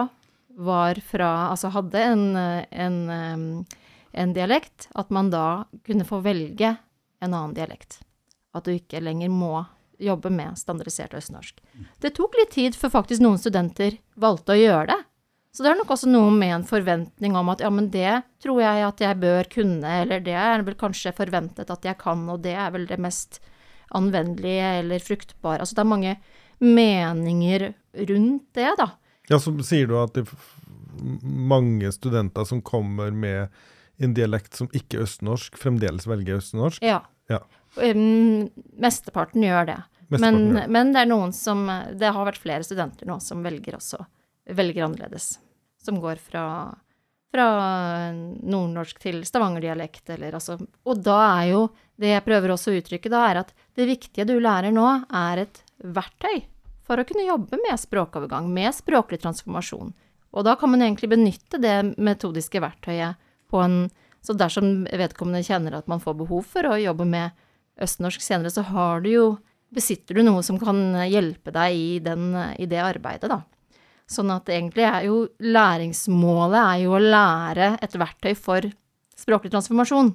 [0.58, 3.80] var fra Altså hadde en, en, eh,
[4.22, 6.74] en dialekt, at man da kunne få velge
[7.22, 8.00] en annen dialekt.
[8.54, 9.66] At du ikke lenger må
[10.02, 11.60] jobbe med standardisert østnorsk.
[12.02, 14.98] Det tok litt tid før faktisk noen studenter valgte å gjøre det.
[15.58, 18.60] Så det er nok også noe med en forventning om at ja, men det tror
[18.62, 22.44] jeg at jeg bør kunne, eller det er vel kanskje forventet at jeg kan, og
[22.44, 23.40] det er vel det mest
[23.98, 25.58] anvendelige eller fruktbare.
[25.64, 26.12] Altså det er mange
[26.62, 27.64] meninger
[28.12, 28.86] rundt det, da.
[29.32, 30.44] Ja, så sier du at det er
[31.26, 33.50] mange studenter som kommer med
[33.98, 36.86] en dialekt som ikke er østnorsk, fremdeles velger østnorsk.
[36.86, 37.00] Ja.
[37.26, 37.40] Ja.
[37.82, 38.46] Um,
[38.78, 39.80] mesteparten gjør det.
[40.06, 40.72] Mesteparten Men, gjør det.
[40.78, 41.66] men det er noen som
[41.98, 44.06] Det har vært flere studenter nå som velger også
[44.48, 45.38] velger annerledes.
[45.88, 46.44] Som går fra,
[47.32, 47.48] fra
[48.12, 51.62] nordnorsk til stavangerdialekt, eller altså Og da er jo
[51.98, 55.46] Det jeg prøver også å uttrykke da, er at det viktige du lærer nå, er
[55.46, 56.44] et verktøy
[56.86, 59.90] for å kunne jobbe med språkovergang, med språklig transformasjon.
[60.32, 63.18] Og da kan man egentlig benytte det metodiske verktøyet
[63.50, 63.88] på en
[64.20, 67.30] Så dersom vedkommende kjenner at man får behov for å jobbe med
[67.80, 69.26] østnorsk senere, så har du jo
[69.68, 73.42] Besitter du noe som kan hjelpe deg i, den, i det arbeidet, da.
[74.08, 78.68] Sånn at egentlig er jo læringsmålet er jo å lære et verktøy for
[79.18, 80.14] språklig transformasjon,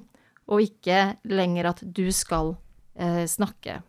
[0.50, 2.56] og ikke lenger at du skal
[2.98, 3.80] eh, snakke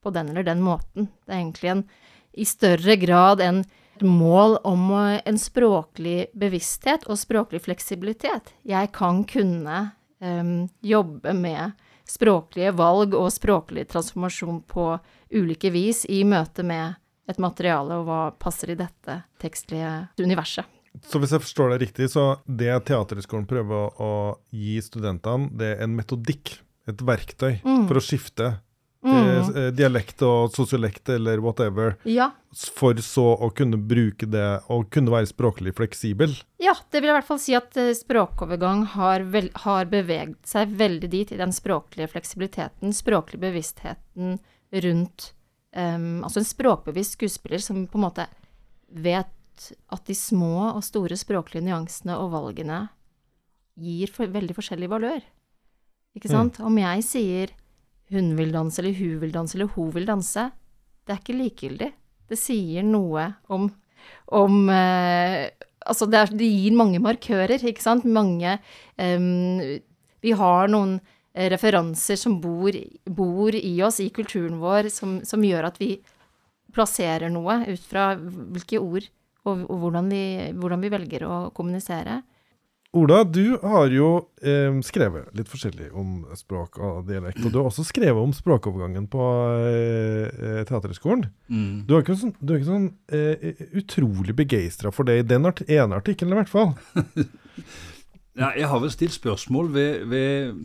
[0.00, 1.10] på den eller den måten.
[1.26, 1.84] Det er egentlig en,
[2.32, 3.62] i større grad en
[4.00, 8.54] mål om eh, en språklig bevissthet og språklig fleksibilitet.
[8.64, 9.90] Jeg kan kunne
[10.24, 11.76] um, jobbe med
[12.08, 14.86] språklige valg og språklig transformasjon på
[15.36, 16.96] ulike vis i møte med
[17.30, 20.68] et materiale, og hva passer i dette tekstlige universet.
[21.06, 24.10] Så hvis jeg forstår det riktig, så det Teaterhøgskolen prøver å,
[24.50, 26.56] gi studentene, det er en metodikk,
[26.90, 27.86] et verktøy, mm.
[27.86, 28.48] for å skifte
[29.06, 29.14] mm.
[29.14, 32.32] eh, eh dialekt og sosiolekt eller whatever, ja.
[32.50, 36.34] for så å kunne bruke det og kunne være språklig fleksibel?
[36.58, 40.74] Ja, det vil i hvert fall si at eh, språkovergang har, vel, har beveget seg
[40.80, 44.40] veldig dit i den språklige fleksibiliteten, språklige bevisstheten
[44.82, 45.34] rundt
[45.76, 48.26] um, Altså en språkbevisst skuespiller som på en måte
[48.90, 49.36] vet
[49.92, 52.86] at de små og store språklige nyansene og valgene
[53.80, 55.20] gir for, veldig forskjellig valør.
[56.16, 56.34] Ikke mm.
[56.34, 56.60] sant?
[56.60, 56.66] Mm.
[56.70, 57.52] Om jeg sier
[58.10, 60.50] 'hun vil danse', eller 'hun vil danse', eller 'hun vil danse',
[61.06, 61.92] det er ikke likegyldig.
[62.28, 63.70] Det sier noe om,
[64.28, 65.48] om uh,
[65.80, 68.04] Altså, det, er, det, gir mange markører, ikke sant?
[68.04, 68.58] Mange
[69.00, 69.80] um,
[70.20, 71.00] Vi har noen
[71.34, 72.74] referanser som bor,
[73.06, 75.94] bor, i oss, i kulturen vår, som, som gjør at vi
[76.74, 79.06] plasserer noe ut fra hvilke ord
[79.48, 80.24] og, og hvordan, vi,
[80.58, 82.20] hvordan, vi, velger å kommunisere.
[82.98, 84.08] Ola, du har jo
[84.42, 87.38] eh, skrevet litt forskjellig om språk og dialekt.
[87.46, 89.28] Og du har også skrevet om språkovergangen på
[89.62, 91.28] eh, eh Teaterhøgskolen.
[91.46, 91.86] Mm.
[91.86, 95.62] Du er ikke sånn, er ikke sånn eh, utrolig begeistra for det i den art
[95.68, 96.74] ene artikkelen, i hvert fall.
[98.42, 100.64] ja, jeg har vel stilt spørsmål ved, ved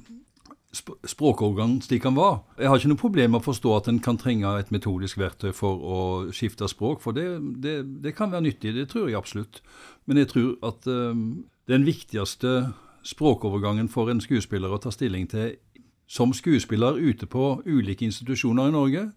[0.76, 2.42] språkovergang slik han var.
[2.60, 5.52] Jeg har ikke noe problem med å forstå at en kan trenge et metodisk verktøy
[5.56, 6.00] for å
[6.36, 7.28] skifte språk, for det,
[7.64, 8.76] det, det kan være nyttig.
[8.76, 9.62] Det tror jeg absolutt.
[10.06, 12.74] Men jeg tror at um, den viktigste
[13.06, 15.56] språkovergangen for en skuespiller å ta stilling til
[16.08, 19.08] som skuespiller ute på ulike institusjoner i Norge,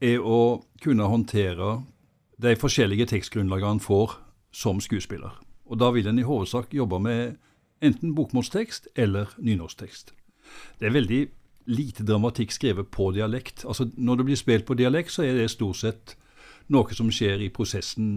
[0.00, 1.80] er å kunne håndtere
[2.38, 4.14] de forskjellige tekstgrunnlagene han får
[4.54, 5.34] som skuespiller.
[5.66, 7.36] Og Da vil en i hovedsak jobbe med
[7.82, 10.14] enten bokmålstekst eller nynorsktekst.
[10.78, 11.20] Det er veldig
[11.68, 13.64] lite dramatikk skrevet på dialekt.
[13.68, 16.16] Altså Når det blir spilt på dialekt, så er det stort sett
[16.72, 18.08] noe som skjer i prosessen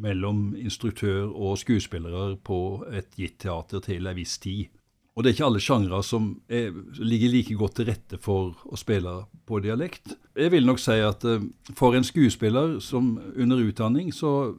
[0.00, 2.58] mellom instruktør og skuespillere på
[2.92, 4.68] et gitt teater til en viss tid.
[5.16, 8.76] Og det er ikke alle sjangre som er, ligger like godt til rette for å
[8.76, 9.14] spille
[9.48, 10.12] på dialekt.
[10.36, 11.40] Jeg vil nok si at uh,
[11.72, 14.52] for en skuespiller som under utdanning, så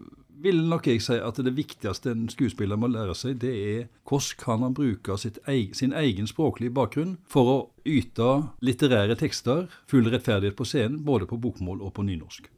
[0.43, 4.37] vil nok jeg si at det viktigste en skuespiller må lære seg, det er hvordan
[4.41, 8.29] kan han bruke egen, sin egen språklige bakgrunn for å yte
[8.61, 12.49] litterære tekster full rettferdighet på scenen, både på bokmål og på nynorsk.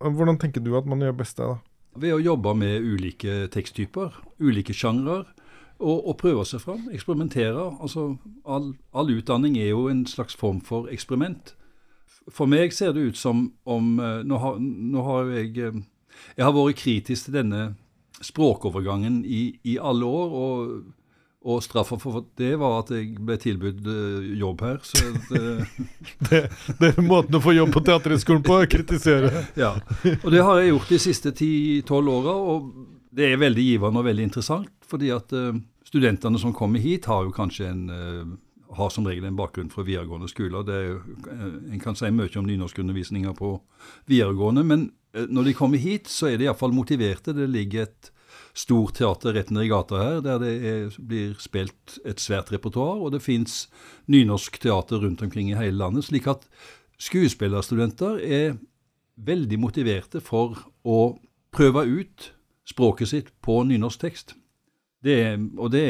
[0.00, 1.48] Hvordan tenker du at man gjør best det?
[1.48, 1.58] da?
[1.96, 5.24] Ved å jobbe med ulike teksttyper, ulike sjangre,
[5.78, 6.86] og, og, prøve seg fram.
[6.92, 7.66] Eksperimentere.
[7.80, 8.16] Altså,
[8.48, 11.52] all, all, utdanning er jo en slags form for eksperiment.
[12.32, 15.76] For meg ser det ut som om eh, Nå har, nå har jeg eh,
[16.36, 17.64] jeg har vært kritisk til denne
[18.24, 20.38] språkovergangen i, i alle år.
[20.44, 20.94] og
[21.46, 24.80] og straffa for det var at jeg ble tilbudt uh, jobb her.
[24.82, 24.98] Så
[25.30, 25.42] det,
[26.28, 26.40] det,
[26.80, 29.44] det, er måten å få jobb på Teaterhøgskolen på, å kritisere.
[29.58, 29.76] ja,
[30.16, 32.66] og det har jeg gjort de siste 10-12 åra, og
[33.16, 34.72] det er veldig givende og veldig interessant.
[34.90, 35.54] Fordi at uh,
[35.86, 38.34] studentene som kommer hit, har jo kanskje en uh,
[38.76, 40.66] har som regel en bakgrunn fra videregående skoler.
[40.66, 43.54] Det er, jo, en kan si mye om nynorskundervisninga på
[44.10, 47.34] videregående, men Eh, når de kommer hit, så er de iallfall motiverte.
[47.36, 48.10] Det ligger et
[48.56, 53.02] stort teater rett ned i gata her, der det er, blir spilt et svært repertoar.
[53.04, 53.66] Og det fins
[54.12, 56.08] nynorsk teater rundt omkring i hele landet.
[56.08, 56.46] Slik at
[57.02, 58.56] skuespillerstudenter er
[59.16, 61.16] veldig motiverte for å
[61.56, 62.32] prøve ut
[62.66, 64.36] språket sitt på nynorsk tekst.
[65.04, 65.86] Det og det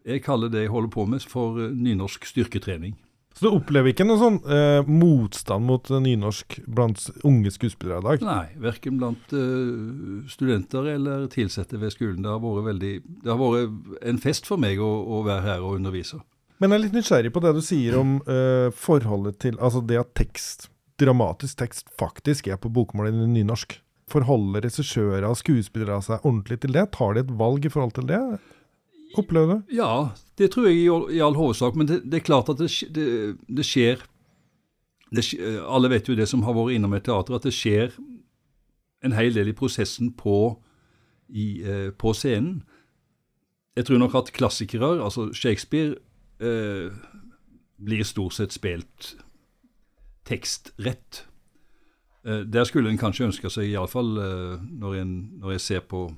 [0.00, 2.94] Jeg kaller det jeg holder på med, for nynorsk styrketrening.
[3.40, 8.24] Så du opplever ikke noen sånn eh, motstand mot nynorsk blant unge skuespillere i dag?
[8.28, 12.20] Nei, verken blant uh, studenter eller ansatte ved skolen.
[12.20, 12.92] Det har veldig,
[13.24, 16.20] det har vært en fest for meg å, å, være her og undervise.
[16.60, 20.02] Men jeg er litt nysgjerrig på det du sier om uh, forholdet til Altså det
[20.02, 20.68] at tekst,
[21.00, 23.78] dramatisk tekst, faktisk er på bokmål i nynorsk.
[24.12, 26.90] Forholder regissører og skuespillere seg ordentlig til det?
[26.92, 28.20] Tar de et valg i forhold til det?
[29.14, 29.76] Opplever det?
[29.76, 31.74] Ja, det tror jeg i, i all hovedsak.
[31.74, 32.70] Men det, det, er klart at det,
[33.48, 34.04] det, skjer
[35.66, 37.96] Alle vet jo det som har vært innom et teater, at det skjer
[39.04, 40.60] en hel del i prosessen på,
[41.28, 42.62] i, eh, på scenen.
[43.76, 45.96] Jeg tror nok at klassikere, altså Shakespeare,
[46.40, 46.92] eh,
[47.80, 49.14] blir stort sett spilt
[50.28, 51.24] tekstrett.
[52.26, 55.00] Eh, der skulle en kanskje ønske seg, iallfall eh, når,
[55.40, 56.10] når jeg ser på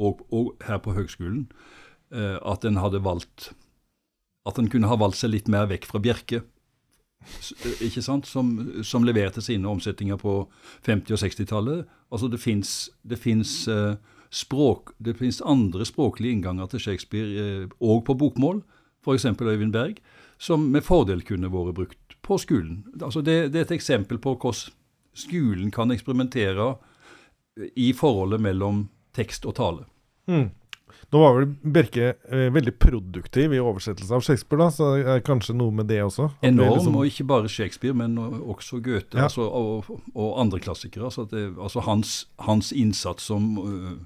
[0.00, 1.79] og, og her på høgskolen, Eh,
[2.10, 3.52] at en hadde valgt
[4.48, 6.40] At en kunne ha valgt seg litt mer vekk fra Bjerke.
[7.64, 10.48] eh, ikke sant, som, som leverte sine omsetninger på
[10.86, 11.84] 50- og 60-tallet.
[12.10, 12.40] Altså det
[13.20, 13.94] fins eh,
[14.30, 18.62] språk, det finnes andre språklige innganger til Shakespeare òg på bokmål,
[19.04, 19.26] f.eks.
[19.26, 20.00] Øyvind Berg,
[20.38, 22.84] som med fordel kunne vært brukt på skolen.
[23.00, 24.76] Altså det, det er et eksempel på hvordan
[25.18, 26.74] skolen kan eksperimentere
[27.76, 28.84] i forholdet mellom
[29.16, 29.86] tekst og tale.
[30.30, 30.50] Mm.
[31.10, 35.24] Nå var vel Bjerke eh, veldig produktiv i oversettelse av Shakespeare, da, så det er
[35.26, 36.28] kanskje noe med det også?
[36.46, 39.24] Enorm, liksom- og ikke bare Shakespeare, men også Goethe Ja.
[39.26, 41.04] altså, og, og andre klassikere.
[41.10, 43.98] Altså, det, altså hans, hans innsats som, øh,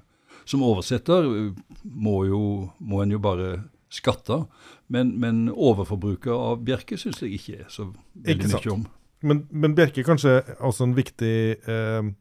[0.45, 2.41] som oversetter øh, må, jo,
[2.79, 4.45] må en jo bare skatte.
[4.89, 8.85] Men, men overforbruket av Bjerke syns jeg ikke er så veldig mye om.
[9.25, 11.35] Men, men Bjerke er kanskje også en viktig
[11.67, 12.11] eh, eh,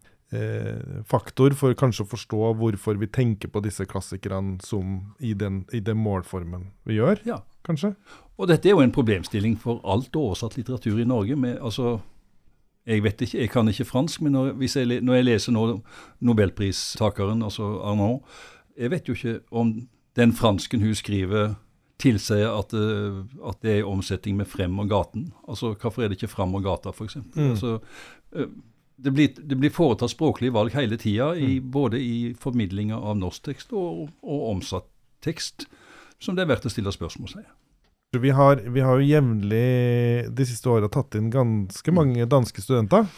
[1.08, 5.80] faktor for kanskje å forstå hvorfor vi tenker på disse klassikerne som i den, i
[5.80, 7.40] den målformen vi gjør, Ja.
[7.64, 7.94] kanskje?
[8.38, 11.36] Og dette er jo en problemstilling for alt oversatt litteratur i Norge.
[11.38, 12.00] Med, altså,
[12.86, 15.62] jeg vet ikke, jeg kan ikke fransk, men når, jeg, når jeg leser nå
[16.20, 18.24] nobelpristakeren, altså Arnaud,
[18.78, 19.74] jeg vet jo ikke om
[20.18, 21.54] den fransken hun skriver
[22.02, 25.28] tilsier at, at det er omsetning med frem og gaten.
[25.48, 27.16] Altså, Hvorfor er det ikke fram og gata, f.eks.?
[27.36, 27.50] Mm.
[27.52, 27.78] Altså,
[28.34, 28.50] eh,
[28.96, 31.70] det, blir, det blir foretatt språklige valg hele tida, Mm.
[31.70, 34.86] både i formidlinga av norsk tekst og, og omsatt
[35.24, 35.66] tekst,
[36.20, 37.46] som det er verdt å stille spørsmål ved.
[38.22, 43.08] Vi har, vi har jo jevnlig de siste åra tatt inn ganske mange danske studenter,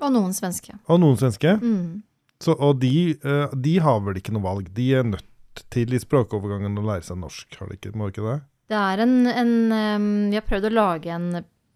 [0.00, 0.76] Og noen svenske.
[0.86, 1.56] og noen svenske.
[1.62, 2.02] Mm.
[2.38, 4.68] Så, og de, eh, de har vel ikke noe valg.
[4.76, 5.24] De er nødt
[5.72, 8.36] til i språkovergangen å lære seg norsk, har de ikke, må de ikke det?
[8.68, 11.30] Det er en, en Vi har prøvd å lage en,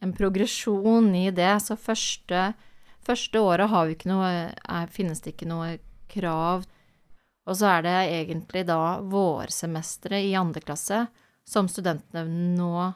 [0.05, 1.55] en progresjon i det.
[1.65, 2.53] Så første,
[3.07, 5.77] første året har vi ikke noe, er, finnes det ikke noe
[6.13, 6.65] krav.
[7.47, 11.07] Og så er det egentlig da vårsemesteret i andre klasse
[11.49, 12.23] som studentene
[12.57, 12.93] nå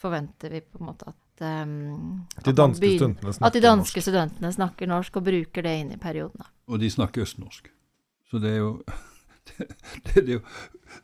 [0.00, 3.60] forventer vi på en måte at Um, at De man danske begynner- studentene At de
[3.62, 6.48] danske studentene snakker norsk og bruker det inn i periodene.
[6.66, 7.68] Og de snakker østnorsk.
[8.26, 8.82] Så det er jo
[9.58, 10.40] det, det,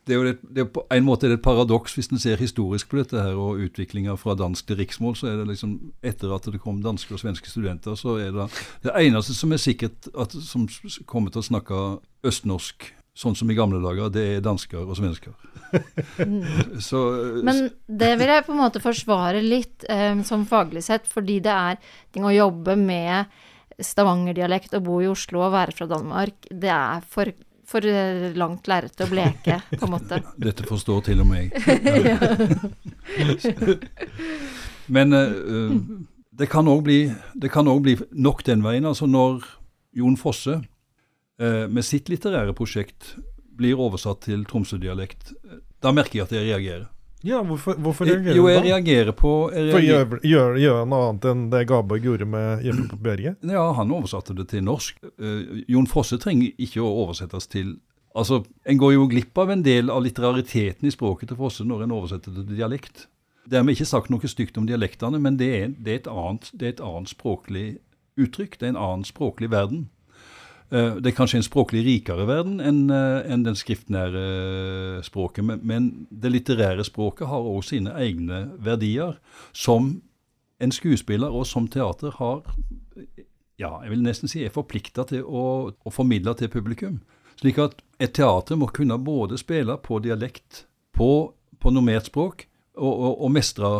[0.05, 2.41] det er jo det, er på en måte er det et paradoks hvis en ser
[2.41, 5.15] historisk på dette her, og utviklinga fra dansk til riksmål.
[5.17, 8.49] Så er det liksom etter at det kom danske og svenske studenter, så er det
[8.85, 10.67] det eneste som er sikkert at, som
[11.09, 11.81] kommer til å snakke
[12.25, 15.31] østnorsk sånn som i gamle dager, det er dansker og svensker.
[16.19, 16.81] Mm.
[16.83, 16.99] Så
[17.47, 21.53] Men det vil jeg på en måte forsvare litt um, som faglig sett, fordi det
[21.53, 21.79] er
[22.11, 23.31] ting å jobbe med
[23.79, 26.47] stavangerdialekt og bo i Oslo og være fra Danmark.
[26.51, 27.31] Det er for,
[27.67, 30.21] for eh, langt lerret å bleke, på en måte.
[30.47, 31.49] Dette forstår til og med jeg.
[34.95, 35.75] Men eh,
[36.35, 36.99] det kan òg bli,
[37.39, 38.85] bli nok den veien.
[38.85, 39.45] Altså når
[39.95, 43.13] Jon Fosse uh, med sitt litterære prosjekt
[43.55, 45.31] blir oversatt til Tromsø-dialekt,
[45.79, 46.89] da merker jeg at jeg reagerer.
[47.25, 48.35] Ja, hvorfor, hvorfor du da?
[48.37, 51.63] jo, jeg reagerer på jeg For reagerer, gjør, gjør, gjør han noe annet enn det
[51.71, 53.49] Gaborg gjorde med 'Hjemme på berget'?
[53.49, 55.01] Ja, han oversatte det til norsk.
[55.17, 57.77] Uh, Jon Fosse trenger ikke å oversettes til
[58.15, 61.83] Altså, En går jo glipp av en del av litterariteten i språket til Fosse når
[61.83, 63.09] en oversetter det til dialekt.
[63.51, 66.65] Dermed ikke sagt noe stygt om dialektene, men det er, det er, et, annet, det
[66.65, 67.65] er et annet språklig
[68.15, 68.55] uttrykk.
[68.59, 69.89] Det er en annen språklig verden.
[70.75, 75.61] Eh, Det er kanskje en språklig rikere verden enn en den skriftnære eh, språket, men,
[75.63, 79.15] men det litterære språket har også sine egne verdier,
[79.53, 80.01] som
[80.59, 82.43] en skuespiller og som teater har
[83.59, 86.99] ja, jeg vil nesten si er forplikta til å, å formidle til publikum.
[87.39, 92.91] Slik at et teater må kunne både spille på dialekt, på, på normert språk, og,
[92.91, 93.71] og, og mestre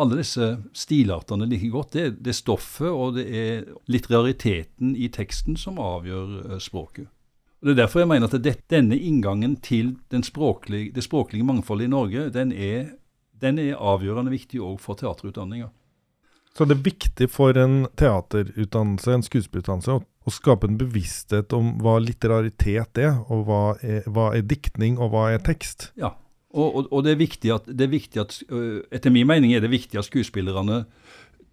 [0.00, 1.94] alle disse stilartene like godt.
[1.96, 7.10] Det, det er stoffet og det er litterariteten i teksten som avgjør eh, språket.
[7.60, 11.44] Og Det er derfor jeg mener at det, denne inngangen til den språklige, det språklige
[11.44, 12.94] mangfoldet i Norge, den er,
[13.40, 15.68] den er avgjørende viktig òg for teaterutdanninga.
[16.56, 21.76] Så det er viktig for en teaterutdannelse, en skuespillerutdannelse, å, å skape en bevissthet om
[21.84, 25.90] hva litteraritet er, og hva er, hva er diktning, og hva er tekst.
[26.00, 26.14] Ja,
[26.50, 28.42] og, og, og det er at, det er viktig at
[28.92, 30.84] Etter min mening er det viktig at skuespillerne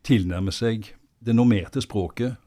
[0.03, 2.38] tilnærmer seg det normerte språket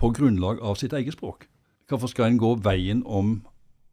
[0.00, 1.46] på grunnlag av sitt eget språk.
[1.88, 3.42] Hvorfor skal en gå veien om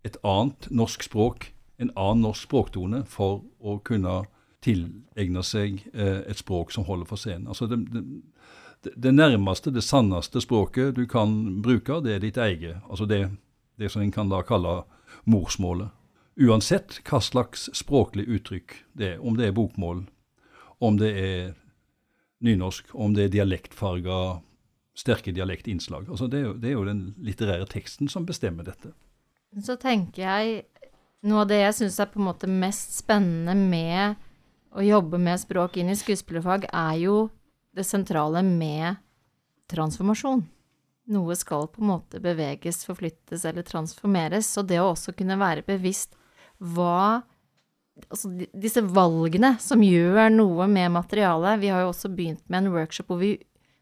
[0.05, 1.51] et annet norsk språk,
[1.81, 4.23] en annen norsk språktone, for å kunne
[4.63, 7.49] tilegne seg et språk som holder for scenen?
[7.51, 12.79] Altså det, det, det nærmeste, det sanneste språket du kan bruke, det er ditt eget.
[12.89, 13.25] Altså det,
[13.77, 14.83] det som en kan da kalle
[15.25, 15.91] morsmålet.
[16.37, 20.03] Uansett hva slags språklig uttrykk det er, om det er bokmål,
[20.77, 21.55] om det er
[22.45, 24.19] nynorsk, om det er dialektfarga,
[24.97, 26.05] sterke dialektinnslag.
[26.09, 28.93] Altså det, er jo, det er jo den litterære teksten som bestemmer dette.
[29.63, 30.65] Så tenker jeg
[31.25, 34.19] Noe av det jeg syns er på en måte mest spennende med
[34.77, 37.15] å jobbe med språk inn i skuespillerfag, er jo
[37.75, 38.99] det sentrale med
[39.71, 40.43] transformasjon.
[41.13, 44.49] Noe skal på en måte beveges, forflyttes eller transformeres.
[44.61, 46.16] Og det å også kunne være bevisst
[46.63, 47.23] hva
[48.11, 51.57] Altså disse valgene som gjør noe med materialet.
[51.63, 53.31] Vi har jo også begynt med en workshop hvor vi,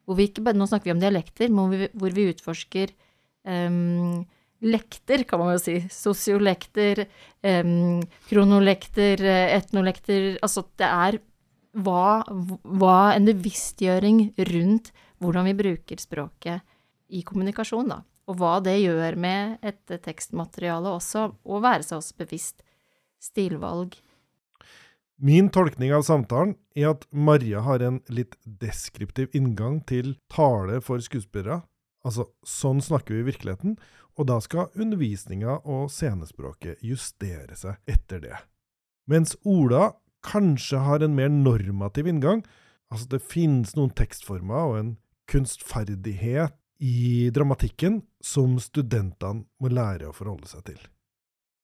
[0.08, 2.94] hvor vi ikke bare Nå snakker vi om dialekter, men hvor vi, hvor vi utforsker
[3.44, 4.24] um,
[4.64, 5.76] lekter, kan man jo si.
[5.92, 7.04] Sosiolekter,
[7.44, 8.00] um,
[8.30, 9.20] kronolekter,
[9.60, 11.20] etnolekter Altså det er
[11.84, 12.24] hva,
[12.64, 16.64] hva en bevisstgjøring rundt hvordan vi bruker språket
[17.12, 18.00] i kommunikasjon, da.
[18.26, 22.66] Og hva det gjør med et tekstmateriale også, og være seg også bevisst
[23.22, 23.94] stilvalg.
[25.16, 31.00] Min tolkning av samtalen er at Maria har en litt deskriptiv inngang til tale for
[31.00, 31.62] skuespillere.
[32.06, 33.78] Altså, sånn snakker vi i virkeligheten,
[34.20, 38.36] og da skal undervisninga og scenespråket justere seg etter det.
[39.08, 39.94] Mens Ola
[40.26, 42.44] kanskje har en mer normativ inngang,
[42.92, 44.94] altså det finnes noen tekstformer og en
[45.32, 50.80] kunstferdighet i dramatikken som studentene må lære å forholde seg til.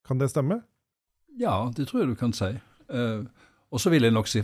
[0.07, 0.61] Kan det stemme?
[1.39, 2.53] Ja, det tror jeg du kan si.
[2.91, 3.27] Uh,
[3.71, 4.43] og så vil jeg nok si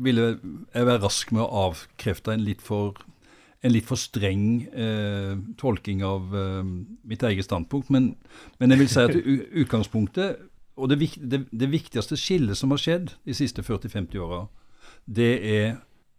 [0.00, 2.98] vil jeg være rask med å avkrefte en litt for,
[3.64, 6.60] en litt for streng eh, tolking av eh,
[7.08, 7.88] mitt eget standpunkt.
[7.90, 8.12] Men,
[8.60, 9.16] men, jeg vil si at
[9.64, 10.44] utgangspunktet,
[10.76, 14.44] og det, det, det viktigste skillet som har skjedd de siste 40-50 åra,
[15.04, 15.70] det er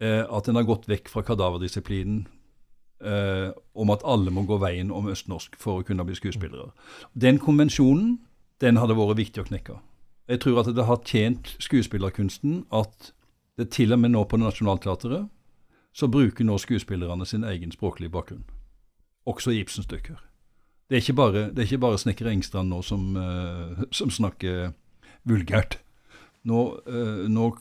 [0.01, 2.23] at en har gått vekk fra kadaverdisiplinen
[3.03, 6.71] eh, om at alle må gå veien om østnorsk for å kunne bli skuespillere.
[7.13, 8.19] Den konvensjonen
[8.61, 9.79] den hadde vært viktig å knekke.
[10.29, 13.11] Jeg tror at det har tjent skuespillerkunsten at
[13.59, 15.27] det til og med nå på Nationaltheatret
[15.93, 18.45] så bruker nå skuespillerne sin egen språklige bakgrunn.
[19.27, 20.21] Også i Ibsen-stykker.
[20.89, 24.71] Det er ikke bare, bare snekker Engstrand nå som, uh, som snakker
[25.27, 25.77] vulgært.
[26.47, 27.51] Nå, uh, nå,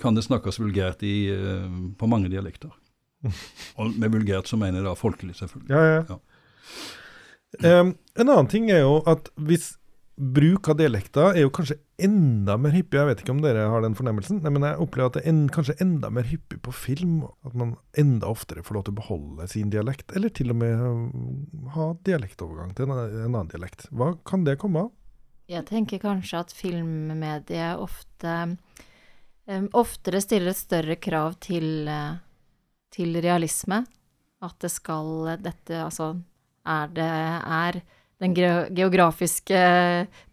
[0.00, 1.68] kan det snakkes vulgært i, uh,
[1.98, 2.70] på mange dialekter.
[3.78, 5.70] Og med vulgært så mener jeg da folkelig, selvfølgelig.
[5.70, 6.02] Ja, ja.
[6.10, 6.20] ja.
[7.60, 9.74] Um, en annen ting er jo at hvis
[10.16, 13.84] bruk av dialekter er jo kanskje enda mer hyppig, jeg vet ikke om dere har
[13.84, 16.74] den fornemmelsen, Nei, men jeg opplever at det er en, kanskje enda mer hyppig på
[16.76, 20.58] film, at man enda oftere får lov til å beholde sin dialekt, eller til og
[20.60, 23.86] med ha dialektovergang til en, en annen dialekt.
[23.90, 24.92] Hva kan det komme av?
[25.50, 32.20] Jeg tenker kanskje at filmmediet ofte um, oftere stiller større krav til uh,
[32.92, 33.82] til realisme.
[34.42, 36.14] At det skal dette Altså,
[36.66, 37.82] er det er
[38.22, 38.34] den
[38.74, 39.60] geografiske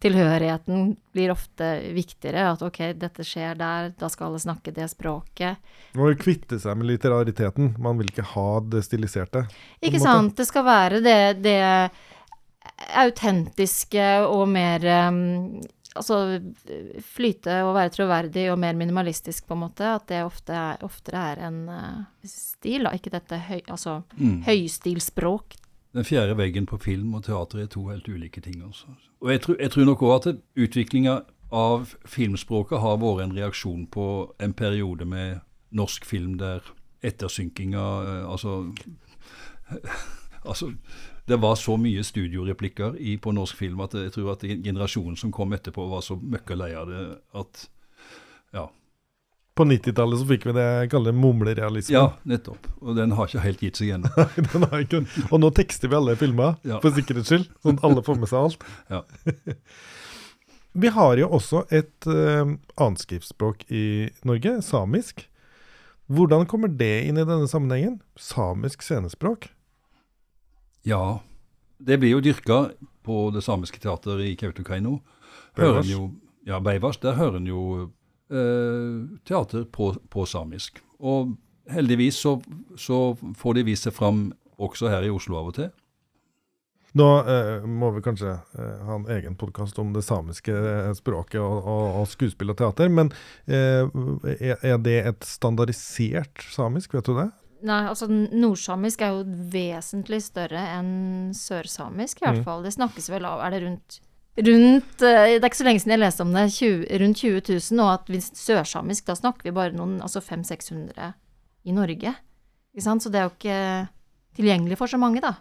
[0.02, 2.52] tilhørigheten blir ofte viktigere.
[2.54, 5.58] At ok, dette skjer der, da skal alle snakke det språket.
[5.98, 7.74] Man vil kvitte seg med litterariteten.
[7.82, 9.48] Man vil ikke ha det stiliserte.
[9.82, 10.36] Ikke sant.
[10.38, 11.58] Det skal være det, det
[13.00, 15.58] autentiske og mer um,
[15.98, 16.40] altså
[17.02, 19.88] flyte og være troverdig og mer minimalistisk, på en måte.
[19.96, 22.94] At det ofte er, oftere er en uh, stil, da.
[22.96, 24.42] Ikke dette høy, altså, mm.
[24.48, 25.58] høystilspråk.
[25.98, 28.62] Den fjerde veggen på film og teater er to helt ulike ting.
[28.64, 28.94] Også.
[29.22, 31.20] Og jeg tror, jeg tror nok òg at utviklinga
[31.50, 34.06] av filmspråket har vært en reaksjon på
[34.40, 35.40] en periode med
[35.74, 36.62] norsk film der
[37.02, 38.74] ettersynkinga uh, Altså
[40.50, 40.72] Altså
[41.30, 45.34] det var så mye studioreplikker i, på norsk film at jeg tror at generasjonen som
[45.34, 47.04] kom etterpå, var så møkka lei av det
[47.38, 47.66] at
[48.56, 48.66] ja.
[49.54, 51.94] På 90-tallet så fikk vi det jeg kaller mumlerealisme.
[51.94, 52.66] Ja, nettopp.
[52.82, 54.10] Og den har ikke helt gitt seg ennå.
[55.34, 56.80] og nå tekster vi alle filmer, ja.
[56.82, 58.66] for sikkerhets skyld, sånn at alle får med seg alt.
[58.90, 59.04] Ja.
[60.86, 63.86] vi har jo også et uh, annet skriftspråk i
[64.26, 65.28] Norge, samisk.
[66.10, 68.00] Hvordan kommer det inn i denne sammenhengen?
[68.18, 69.52] Samisk scenespråk?
[70.88, 71.20] Ja,
[71.78, 72.70] det blir jo dyrka
[73.04, 75.00] på det samiske teateret i Kautokeino.
[75.56, 75.92] Beivars?
[76.48, 76.98] Ja, Beivas.
[76.98, 77.64] Der hører en jo
[78.32, 80.82] eh, teater på, på, samisk.
[81.00, 81.36] Og
[81.70, 82.40] heldigvis så,
[82.78, 85.70] så, får de vist seg fram også her i Oslo av og til.
[86.98, 91.38] Nå eh, må vi kanskje eh, ha en egen podkast om det samiske eh, språket
[91.42, 93.12] og, og, og skuespill og teater, men
[93.46, 93.86] eh,
[94.66, 97.30] er det et standardisert samisk, vet du det?
[97.68, 102.46] Nei, altså nordsamisk er jo vesentlig større enn sørsamisk, i hvert mm.
[102.46, 102.64] fall.
[102.64, 104.00] Det snakkes vel av Er det rundt
[104.40, 107.42] Rundt eh, Det er ikke så lenge siden jeg leste om det, 20, rundt 20
[107.50, 107.84] 000.
[107.84, 111.12] Og at hvis sørsamisk, da snakker vi bare noen Altså 500-600
[111.68, 112.16] i Norge.
[112.72, 113.04] Ikke sant?
[113.04, 113.62] Så det er jo ikke
[114.40, 115.36] tilgjengelig for så mange, da.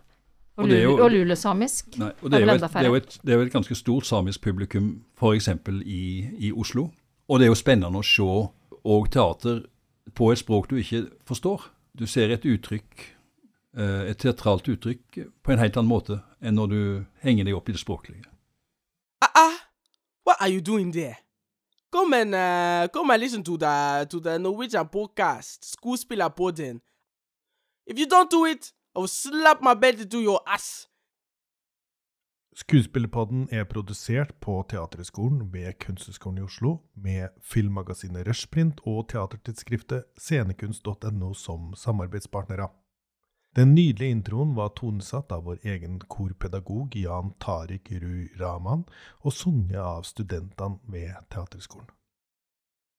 [0.58, 3.30] Og, og, jo, og lulesamisk nei, og det er, er, et, det, er et, det
[3.30, 5.52] er, jo et, ganske stort samisk publikum f.eks.
[5.86, 6.02] I,
[6.48, 6.88] i Oslo.
[7.28, 9.60] Og det er jo spennende å se og teater
[10.18, 13.16] på et språk du ikke forstår du ser et uttrykk,
[13.76, 16.80] eh, et teatralt uttrykk, på en helt annen måte enn når du
[17.24, 18.24] henger deg opp i det språklige.
[19.20, 19.56] Ah, ah.
[20.24, 21.16] what are you doing there?
[21.90, 26.80] Come and uh, come and listen to the to the Norwegian podcast, Skuespillerpodden.
[27.86, 30.87] If you don't do it, I will slap my bed into your ass.
[32.58, 41.28] Skuespillerpodden er produsert på Teaterhøgskolen ved Kunsthøgskolen i Oslo, med filmmagasinet Rushprint og teatertidsskriftet scenekunst.no
[41.38, 42.66] som samarbeidspartnere.
[43.56, 48.82] Den nydelige introen var tonesatt av vår egen korpedagog Jan Tariq Ru Rahman,
[49.22, 51.94] og sunget av studentene ved Teaterhøgskolen.